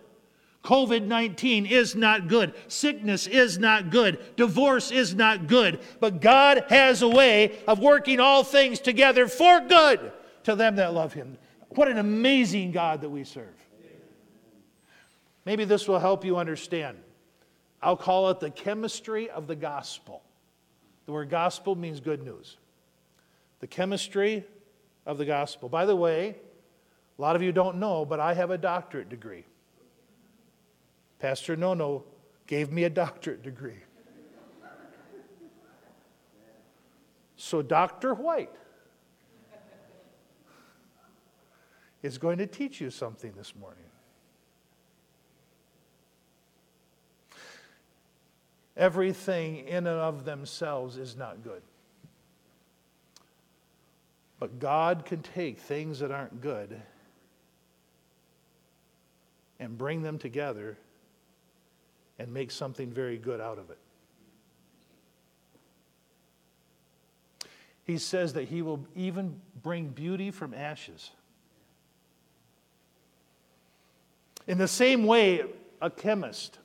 COVID 0.65 1.07
19 1.07 1.67
is 1.67 1.97
not 1.97 2.29
good. 2.29 2.55
Sickness 2.69 3.27
is 3.27 3.59
not 3.59 3.91
good. 3.91 4.19
Divorce 4.37 4.91
is 4.91 5.15
not 5.15 5.47
good. 5.47 5.81
But 6.01 6.21
God 6.21 6.65
has 6.69 7.03
a 7.03 7.09
way 7.09 7.59
of 7.67 7.81
working 7.81 8.21
all 8.21 8.45
things 8.45 8.79
together 8.79 9.27
for 9.27 9.61
good 9.61 10.13
to 10.45 10.55
them 10.55 10.77
that 10.77 10.93
love 10.93 11.13
him. 11.13 11.39
What 11.71 11.89
an 11.89 11.99
amazing 11.99 12.73
God 12.73 13.01
that 13.01 13.11
we 13.11 13.25
serve. 13.25 13.55
Maybe 15.45 15.65
this 15.65 15.89
will 15.89 15.99
help 15.99 16.25
you 16.25 16.37
understand. 16.37 16.99
I'll 17.83 17.97
call 17.97 18.29
it 18.31 18.41
the 18.41 18.51
chemistry 18.51 19.31
of 19.31 19.47
the 19.47 19.57
gospel. 19.57 20.23
The 21.07 21.13
word 21.13 21.31
gospel 21.31 21.75
means 21.75 22.01
good 22.01 22.23
news. 22.23 22.59
The 23.61 23.67
chemistry 23.67 24.45
of 25.07 25.19
the 25.19 25.25
gospel. 25.25 25.69
By 25.69 25.87
the 25.87 25.97
way, 25.97 26.37
a 27.19 27.23
lot 27.23 27.37
of 27.37 27.43
you 27.43 27.53
don't 27.53 27.77
know, 27.77 28.05
but 28.05 28.21
I 28.21 28.35
have 28.35 28.51
a 28.51 28.59
doctorate 28.59 29.09
degree. 29.09 29.45
Pastor 31.19 31.57
Nono 31.57 32.05
gave 32.47 32.73
me 32.73 32.85
a 32.85 32.91
doctorate 32.91 33.43
degree. 33.43 33.85
So, 37.37 37.63
Dr. 37.63 38.15
White 38.15 38.55
is 42.03 42.19
going 42.19 42.39
to 42.39 42.47
teach 42.47 42.81
you 42.81 42.91
something 42.91 43.33
this 43.33 43.55
morning. 43.55 43.85
Everything 48.77 49.67
in 49.67 49.87
and 49.87 49.89
of 49.89 50.25
themselves 50.25 50.97
is 50.97 51.17
not 51.17 51.43
good. 51.43 51.63
But 54.41 54.59
God 54.59 55.05
can 55.05 55.23
take 55.23 55.59
things 55.59 56.01
that 56.01 56.11
aren't 56.11 56.41
good 56.41 56.81
and 59.61 59.77
bring 59.77 60.03
them 60.03 60.19
together 60.19 60.79
and 62.19 62.33
make 62.33 62.51
something 62.51 62.91
very 62.91 63.19
good 63.19 63.41
out 63.41 63.59
of 63.59 63.71
it. 63.71 63.79
He 67.85 67.99
says 67.99 68.33
that 68.33 68.49
He 68.49 68.63
will 68.63 68.87
even 68.97 69.39
bring 69.63 69.89
beauty 69.89 70.31
from 70.31 70.55
ashes. 70.55 71.11
In 74.47 74.57
the 74.57 74.69
same 74.69 75.05
way, 75.05 75.43
a 75.83 75.91
chemist 75.91 76.59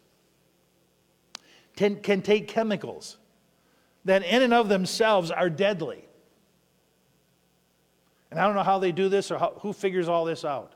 can, 1.75 1.97
can 1.97 2.21
take 2.21 2.47
chemicals 2.47 3.17
that, 4.05 4.23
in 4.23 4.43
and 4.43 4.53
of 4.53 4.69
themselves, 4.69 5.29
are 5.29 5.49
deadly. 5.49 6.04
And 8.31 8.39
I 8.39 8.45
don't 8.45 8.55
know 8.55 8.63
how 8.63 8.79
they 8.79 8.91
do 8.91 9.09
this 9.09 9.31
or 9.31 9.37
how, 9.37 9.53
who 9.61 9.73
figures 9.73 10.07
all 10.07 10.25
this 10.25 10.43
out. 10.43 10.73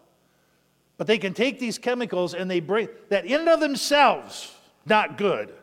But 0.97 1.07
they 1.07 1.17
can 1.17 1.33
take 1.33 1.59
these 1.59 1.77
chemicals 1.77 2.33
and 2.33 2.49
they 2.49 2.59
bring 2.59 2.89
that, 3.09 3.25
in 3.25 3.41
and 3.41 3.49
of 3.49 3.59
themselves, 3.59 4.53
not 4.85 5.17
good. 5.17 5.53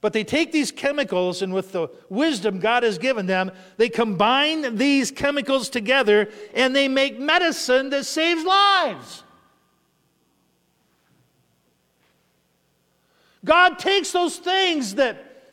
But 0.00 0.12
they 0.12 0.24
take 0.24 0.52
these 0.52 0.70
chemicals 0.70 1.42
and 1.42 1.52
with 1.52 1.72
the 1.72 1.88
wisdom 2.08 2.58
God 2.58 2.82
has 2.82 2.98
given 2.98 3.26
them, 3.26 3.50
they 3.76 3.88
combine 3.88 4.76
these 4.76 5.10
chemicals 5.10 5.68
together 5.68 6.28
and 6.54 6.76
they 6.76 6.88
make 6.88 7.18
medicine 7.18 7.90
that 7.90 8.04
saves 8.04 8.44
lives. 8.44 9.22
God 13.44 13.78
takes 13.78 14.10
those 14.10 14.36
things 14.36 14.96
that 14.96 15.52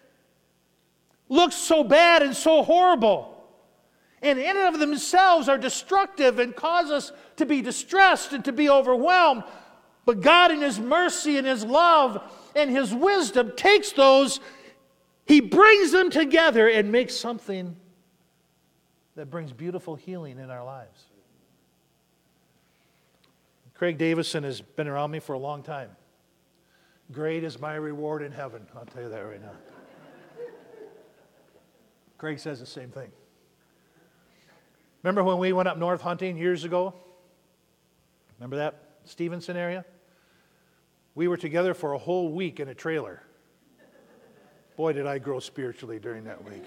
look 1.30 1.51
so 1.51 1.84
bad 1.84 2.21
and 2.24 2.36
so 2.36 2.63
horrible 2.63 3.32
and 4.24 4.39
in 4.39 4.57
and 4.57 4.74
of 4.74 4.80
themselves 4.80 5.49
are 5.49 5.57
destructive 5.57 6.39
and 6.39 6.55
cause 6.55 6.89
us 6.89 7.11
to 7.36 7.45
be 7.45 7.61
distressed 7.61 8.32
and 8.32 8.43
to 8.45 8.53
be 8.53 8.69
overwhelmed. 8.69 9.43
But 10.05 10.21
God, 10.21 10.51
in 10.51 10.61
His 10.61 10.80
mercy 10.80 11.38
and 11.38 11.45
His 11.45 11.63
love 11.65 12.21
and 12.55 12.69
His 12.69 12.93
wisdom, 12.93 13.51
takes 13.55 13.91
those, 13.91 14.39
He 15.26 15.41
brings 15.41 15.91
them 15.91 16.09
together 16.09 16.69
and 16.69 16.91
makes 16.91 17.15
something 17.15 17.76
that 19.15 19.30
brings 19.30 19.51
beautiful 19.51 19.95
healing 19.95 20.39
in 20.39 20.49
our 20.49 20.63
lives. 20.63 21.03
Craig 23.76 23.97
Davison 23.97 24.43
has 24.43 24.61
been 24.61 24.88
around 24.88 25.11
me 25.11 25.19
for 25.19 25.34
a 25.34 25.39
long 25.39 25.61
time. 25.61 25.89
Great 27.11 27.43
is 27.43 27.59
my 27.59 27.76
reward 27.76 28.21
in 28.21 28.32
heaven. 28.32 28.65
I'll 28.76 28.86
tell 28.86 29.03
you 29.03 29.09
that 29.09 29.19
right 29.19 29.41
now. 29.41 29.51
Craig 32.17 32.39
says 32.39 32.61
the 32.61 32.65
same 32.65 32.89
thing. 32.89 33.11
Remember 35.03 35.23
when 35.23 35.37
we 35.37 35.51
went 35.51 35.67
up 35.67 35.77
north 35.77 36.01
hunting 36.01 36.37
years 36.37 36.63
ago? 36.63 36.93
Remember 38.39 38.55
that 38.55 38.79
Stevenson 39.03 39.57
area? 39.57 39.85
We 41.13 41.27
were 41.27 41.37
together 41.37 41.73
for 41.73 41.93
a 41.93 41.97
whole 41.97 42.31
week 42.31 42.59
in 42.59 42.69
a 42.69 42.73
trailer. 42.73 43.21
Boy, 44.75 44.93
did 44.93 45.05
I 45.05 45.19
grow 45.19 45.39
spiritually 45.39 45.99
during 45.99 46.23
that 46.23 46.43
week. 46.43 46.63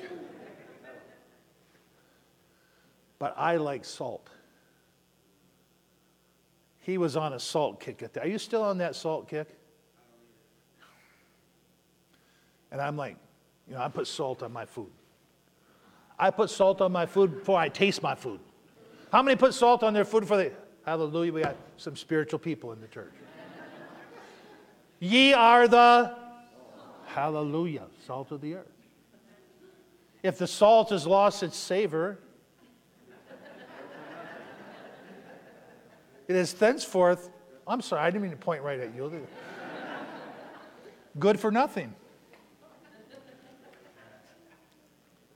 But 3.18 3.34
I 3.36 3.56
like 3.56 3.84
salt. 3.84 4.28
He 6.82 6.98
was 6.98 7.16
on 7.16 7.32
a 7.32 7.40
salt 7.40 7.80
kick 7.80 8.02
at 8.02 8.12
that. 8.12 8.24
Are 8.24 8.28
you 8.28 8.38
still 8.38 8.62
on 8.62 8.78
that 8.78 8.94
salt 8.94 9.28
kick? 9.28 9.48
And 12.70 12.80
I'm 12.80 12.96
like, 12.96 13.16
you 13.66 13.74
know, 13.74 13.80
I 13.80 13.88
put 13.88 14.06
salt 14.06 14.42
on 14.42 14.52
my 14.52 14.66
food. 14.66 14.90
I 16.18 16.30
put 16.30 16.50
salt 16.50 16.80
on 16.80 16.92
my 16.92 17.06
food 17.06 17.38
before 17.38 17.58
I 17.58 17.68
taste 17.68 18.02
my 18.02 18.14
food. 18.14 18.40
How 19.12 19.22
many 19.22 19.36
put 19.36 19.54
salt 19.54 19.82
on 19.82 19.92
their 19.92 20.04
food 20.04 20.26
for 20.26 20.36
the 20.36 20.52
hallelujah? 20.84 21.32
We 21.32 21.42
got 21.42 21.56
some 21.76 21.96
spiritual 21.96 22.38
people 22.38 22.72
in 22.72 22.80
the 22.80 22.88
church. 22.88 23.12
Ye 24.98 25.34
are 25.34 25.68
the 25.68 26.16
hallelujah, 27.06 27.84
salt 28.06 28.32
of 28.32 28.40
the 28.40 28.54
earth. 28.54 28.72
If 30.22 30.38
the 30.38 30.46
salt 30.46 30.90
has 30.90 31.06
lost 31.06 31.42
its 31.42 31.56
savor, 31.56 32.18
it 36.26 36.34
is 36.34 36.54
thenceforth, 36.54 37.30
I'm 37.68 37.80
sorry, 37.82 38.02
I 38.02 38.10
didn't 38.10 38.22
mean 38.22 38.30
to 38.32 38.36
point 38.36 38.62
right 38.62 38.80
at 38.80 38.94
you. 38.94 39.26
Good 41.18 41.38
for 41.38 41.50
nothing. 41.50 41.94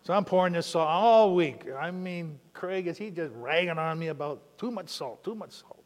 So 0.02 0.14
I'm 0.14 0.24
pouring 0.24 0.54
this 0.54 0.66
salt 0.66 0.88
all 0.88 1.34
week. 1.34 1.66
I 1.78 1.90
mean, 1.90 2.38
Craig, 2.52 2.86
is 2.86 2.96
he 2.96 3.10
just 3.10 3.32
ragging 3.34 3.78
on 3.78 3.98
me 3.98 4.08
about 4.08 4.40
too 4.58 4.70
much 4.70 4.88
salt, 4.88 5.22
too 5.22 5.34
much 5.34 5.52
salt? 5.52 5.82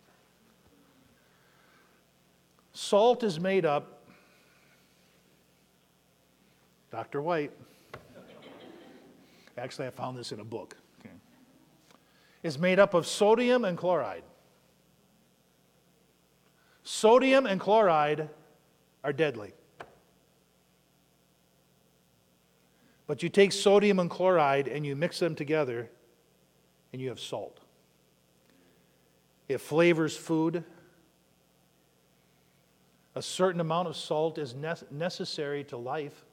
Salt 2.73 3.23
is 3.23 3.39
made 3.39 3.65
up, 3.65 4.03
Dr. 6.91 7.23
White, 7.23 7.53
actually, 9.59 9.87
I 9.87 9.91
found 9.91 10.17
this 10.17 10.33
in 10.33 10.41
a 10.41 10.45
book, 10.45 10.77
okay, 11.01 11.15
is 12.43 12.59
made 12.59 12.79
up 12.79 12.95
of 12.95 13.07
sodium 13.07 13.65
and 13.65 13.77
chloride. 13.79 14.25
Sodium 16.83 17.47
and 17.47 17.61
chloride 17.61 18.29
are 19.03 19.13
deadly. 19.13 19.53
But 23.07 23.23
you 23.23 23.29
take 23.29 23.53
sodium 23.53 23.99
and 23.99 24.09
chloride 24.09 24.67
and 24.69 24.85
you 24.87 24.97
mix 24.97 25.19
them 25.19 25.35
together, 25.35 25.91
and 26.93 27.03
you 27.03 27.09
have 27.09 27.21
salt. 27.21 27.61
It 29.49 29.59
flavors 29.59 30.17
food. 30.17 30.65
A 33.15 33.23
certain 33.23 33.61
amount 33.61 33.89
of 33.89 33.97
salt 33.97 34.39
is 34.39 34.55
ne- 34.55 34.75
necessary 34.91 35.65
to 35.65 35.77
life. 35.77 36.25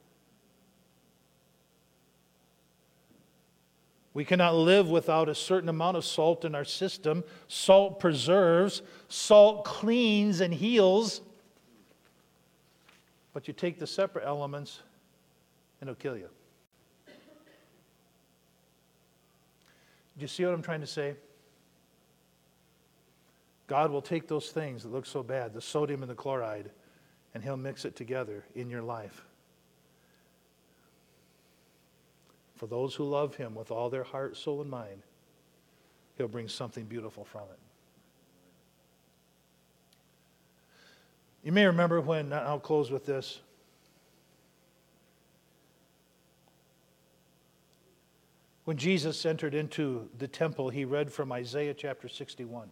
We 4.14 4.24
cannot 4.24 4.54
live 4.54 4.90
without 4.90 5.28
a 5.28 5.34
certain 5.34 5.68
amount 5.68 5.96
of 5.96 6.04
salt 6.04 6.44
in 6.44 6.54
our 6.54 6.64
system. 6.64 7.24
Salt 7.48 7.98
preserves, 7.98 8.82
salt 9.08 9.64
cleans 9.64 10.40
and 10.40 10.52
heals. 10.52 11.22
But 13.32 13.48
you 13.48 13.54
take 13.54 13.78
the 13.78 13.86
separate 13.86 14.26
elements, 14.26 14.80
and 15.80 15.88
it'll 15.88 16.00
kill 16.00 16.16
you. 16.16 16.28
Do 20.22 20.24
you 20.24 20.28
see 20.28 20.44
what 20.44 20.54
I'm 20.54 20.62
trying 20.62 20.82
to 20.82 20.86
say? 20.86 21.16
God 23.66 23.90
will 23.90 24.00
take 24.00 24.28
those 24.28 24.52
things 24.52 24.84
that 24.84 24.92
look 24.92 25.04
so 25.04 25.20
bad, 25.20 25.52
the 25.52 25.60
sodium 25.60 26.00
and 26.00 26.08
the 26.08 26.14
chloride, 26.14 26.70
and 27.34 27.42
He'll 27.42 27.56
mix 27.56 27.84
it 27.84 27.96
together 27.96 28.44
in 28.54 28.70
your 28.70 28.82
life. 28.82 29.24
For 32.54 32.68
those 32.68 32.94
who 32.94 33.02
love 33.02 33.34
Him 33.34 33.56
with 33.56 33.72
all 33.72 33.90
their 33.90 34.04
heart, 34.04 34.36
soul, 34.36 34.60
and 34.60 34.70
mind, 34.70 35.02
He'll 36.16 36.28
bring 36.28 36.46
something 36.46 36.84
beautiful 36.84 37.24
from 37.24 37.42
it. 37.50 37.58
You 41.42 41.50
may 41.50 41.66
remember 41.66 42.00
when, 42.00 42.32
I'll 42.32 42.60
close 42.60 42.92
with 42.92 43.04
this. 43.04 43.40
When 48.64 48.76
Jesus 48.76 49.26
entered 49.26 49.54
into 49.54 50.08
the 50.18 50.28
temple, 50.28 50.70
he 50.70 50.84
read 50.84 51.12
from 51.12 51.32
Isaiah 51.32 51.74
chapter 51.74 52.08
61. 52.08 52.68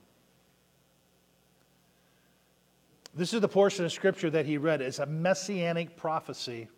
This 3.12 3.34
is 3.34 3.40
the 3.40 3.48
portion 3.48 3.84
of 3.84 3.92
scripture 3.92 4.30
that 4.30 4.46
he 4.46 4.56
read. 4.56 4.80
It's 4.80 5.00
a 5.00 5.06
messianic 5.06 5.96
prophecy. 5.96 6.68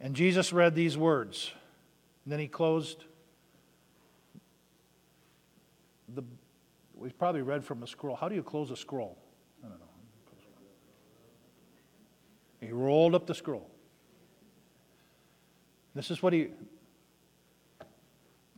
And 0.00 0.14
Jesus 0.14 0.54
read 0.54 0.74
these 0.74 0.96
words. 0.96 1.52
And 2.24 2.32
then 2.32 2.40
he 2.40 2.48
closed. 2.48 3.04
The, 6.14 6.22
we 6.94 7.10
probably 7.10 7.42
read 7.42 7.62
from 7.62 7.82
a 7.82 7.86
scroll. 7.86 8.16
How 8.16 8.30
do 8.30 8.34
you 8.34 8.42
close 8.42 8.70
a 8.70 8.76
scroll? 8.76 9.18
I 9.62 9.68
don't 9.68 9.78
know. 9.78 9.84
He 12.60 12.72
rolled 12.72 13.14
up 13.14 13.26
the 13.26 13.34
scroll. 13.34 13.70
This 15.94 16.10
is 16.10 16.22
what 16.22 16.32
he 16.32 16.48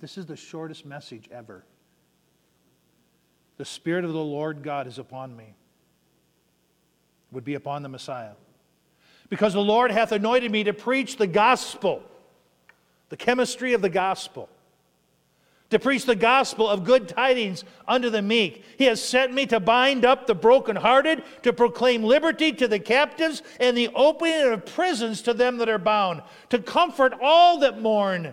this 0.00 0.18
is 0.18 0.26
the 0.26 0.36
shortest 0.36 0.86
message 0.86 1.28
ever. 1.32 1.64
The 3.56 3.64
Spirit 3.64 4.04
of 4.04 4.12
the 4.12 4.18
Lord 4.18 4.62
God 4.62 4.86
is 4.86 4.98
upon 4.98 5.36
me, 5.36 5.54
would 7.32 7.44
be 7.44 7.54
upon 7.54 7.82
the 7.82 7.88
Messiah. 7.88 8.32
Because 9.28 9.52
the 9.52 9.60
Lord 9.60 9.90
hath 9.90 10.12
anointed 10.12 10.50
me 10.50 10.64
to 10.64 10.72
preach 10.72 11.16
the 11.16 11.26
gospel, 11.26 12.02
the 13.08 13.16
chemistry 13.16 13.72
of 13.72 13.82
the 13.82 13.90
gospel, 13.90 14.48
to 15.70 15.78
preach 15.78 16.06
the 16.06 16.16
gospel 16.16 16.66
of 16.66 16.84
good 16.84 17.08
tidings 17.08 17.62
unto 17.86 18.08
the 18.08 18.22
meek. 18.22 18.64
He 18.78 18.84
has 18.84 19.02
sent 19.02 19.34
me 19.34 19.44
to 19.46 19.60
bind 19.60 20.04
up 20.04 20.26
the 20.26 20.34
brokenhearted, 20.34 21.22
to 21.42 21.52
proclaim 21.52 22.04
liberty 22.04 22.52
to 22.52 22.68
the 22.68 22.78
captives, 22.78 23.42
and 23.60 23.76
the 23.76 23.90
opening 23.94 24.52
of 24.52 24.64
prisons 24.64 25.20
to 25.22 25.34
them 25.34 25.58
that 25.58 25.68
are 25.68 25.78
bound, 25.78 26.22
to 26.48 26.58
comfort 26.58 27.12
all 27.20 27.58
that 27.58 27.82
mourn 27.82 28.32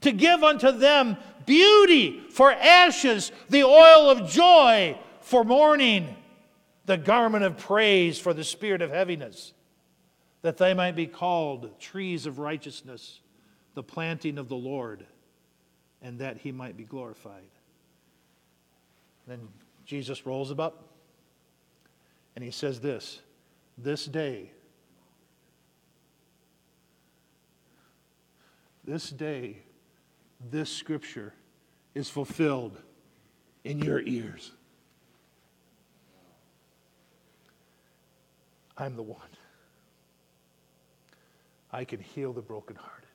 to 0.00 0.12
give 0.12 0.42
unto 0.42 0.72
them 0.72 1.16
beauty 1.46 2.20
for 2.30 2.52
ashes, 2.52 3.32
the 3.48 3.64
oil 3.64 4.10
of 4.10 4.28
joy 4.28 4.98
for 5.20 5.44
mourning, 5.44 6.16
the 6.86 6.96
garment 6.96 7.44
of 7.44 7.58
praise 7.58 8.18
for 8.18 8.32
the 8.32 8.44
spirit 8.44 8.82
of 8.82 8.90
heaviness, 8.90 9.52
that 10.42 10.56
they 10.56 10.74
might 10.74 10.94
be 10.94 11.06
called 11.06 11.78
trees 11.80 12.26
of 12.26 12.38
righteousness, 12.38 13.20
the 13.74 13.82
planting 13.82 14.38
of 14.38 14.48
the 14.48 14.56
Lord, 14.56 15.06
and 16.02 16.18
that 16.20 16.38
he 16.38 16.52
might 16.52 16.76
be 16.76 16.84
glorified. 16.84 17.50
Then 19.26 19.48
Jesus 19.84 20.24
rolls 20.24 20.50
him 20.50 20.60
up 20.60 20.84
and 22.36 22.44
he 22.44 22.50
says 22.50 22.78
this 22.78 23.20
This 23.76 24.06
day, 24.06 24.52
this 28.84 29.10
day 29.10 29.58
this 30.50 30.70
scripture 30.70 31.34
is 31.94 32.08
fulfilled 32.08 32.80
in 33.64 33.78
your 33.78 34.00
ears. 34.00 34.52
I'm 38.76 38.94
the 38.94 39.02
one. 39.02 39.20
I 41.72 41.84
can 41.84 42.00
heal 42.00 42.32
the 42.32 42.40
brokenhearted. 42.40 43.08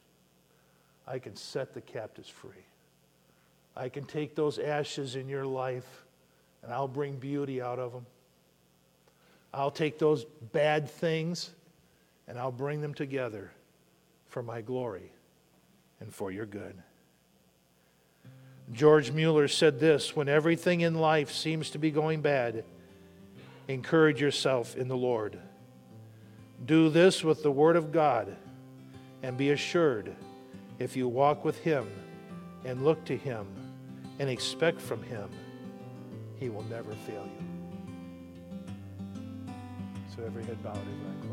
I 1.08 1.20
can 1.20 1.36
set 1.36 1.74
the 1.74 1.82
captives 1.82 2.30
free. 2.30 2.66
I 3.76 3.90
can 3.90 4.06
take 4.06 4.36
those 4.36 4.60
ashes 4.60 5.16
in 5.16 5.28
your 5.28 5.46
life 5.46 6.06
and 6.62 6.72
I'll 6.72 6.88
bring 6.88 7.16
beauty 7.16 7.62
out 7.62 7.80
of 7.80 7.92
them. 7.92 8.06
I'll 9.54 9.72
take 9.72 10.00
those 10.00 10.26
bad 10.52 10.90
things 10.90 11.52
and 12.28 12.38
I'll 12.38 12.52
bring 12.52 12.82
them 12.82 12.94
together 12.94 13.52
for 14.28 14.44
my 14.44 14.62
glory 14.62 15.12
and 16.00 16.14
for 16.14 16.32
your 16.32 16.46
good. 16.46 16.76
George 18.72 19.12
Mueller 19.12 19.48
said 19.48 19.80
this 19.80 20.16
when 20.16 20.30
everything 20.30 20.82
in 20.82 20.96
life 20.96 21.32
seems 21.32 21.70
to 21.72 21.78
be 21.78 21.92
going 21.92 22.22
bad, 22.22 22.64
encourage 23.68 24.22
yourself 24.22 24.76
in 24.76 24.88
the 24.88 24.98
Lord. 24.98 25.40
Do 26.66 26.90
this 26.90 27.24
with 27.24 27.44
the 27.44 27.52
Word 27.52 27.76
of 27.76 27.92
God, 27.92 28.36
and 29.22 29.38
be 29.38 29.52
assured 29.52 30.16
if 30.80 30.96
you 30.96 31.08
walk 31.08 31.44
with 31.44 31.60
Him 31.60 31.90
and 32.66 32.84
look 32.84 33.04
to 33.06 33.18
Him 33.18 33.48
and 34.20 34.30
expect 34.30 34.80
from 34.82 35.04
Him, 35.04 35.30
He 36.40 36.50
will 36.50 36.64
never 36.64 36.94
fail 36.94 37.28
you. 37.40 37.46
So 40.16 40.24
every 40.24 40.44
head 40.46 40.62
bowed, 40.64 40.78
every 40.78 40.92
eye 40.94 41.22
closed. 41.22 41.33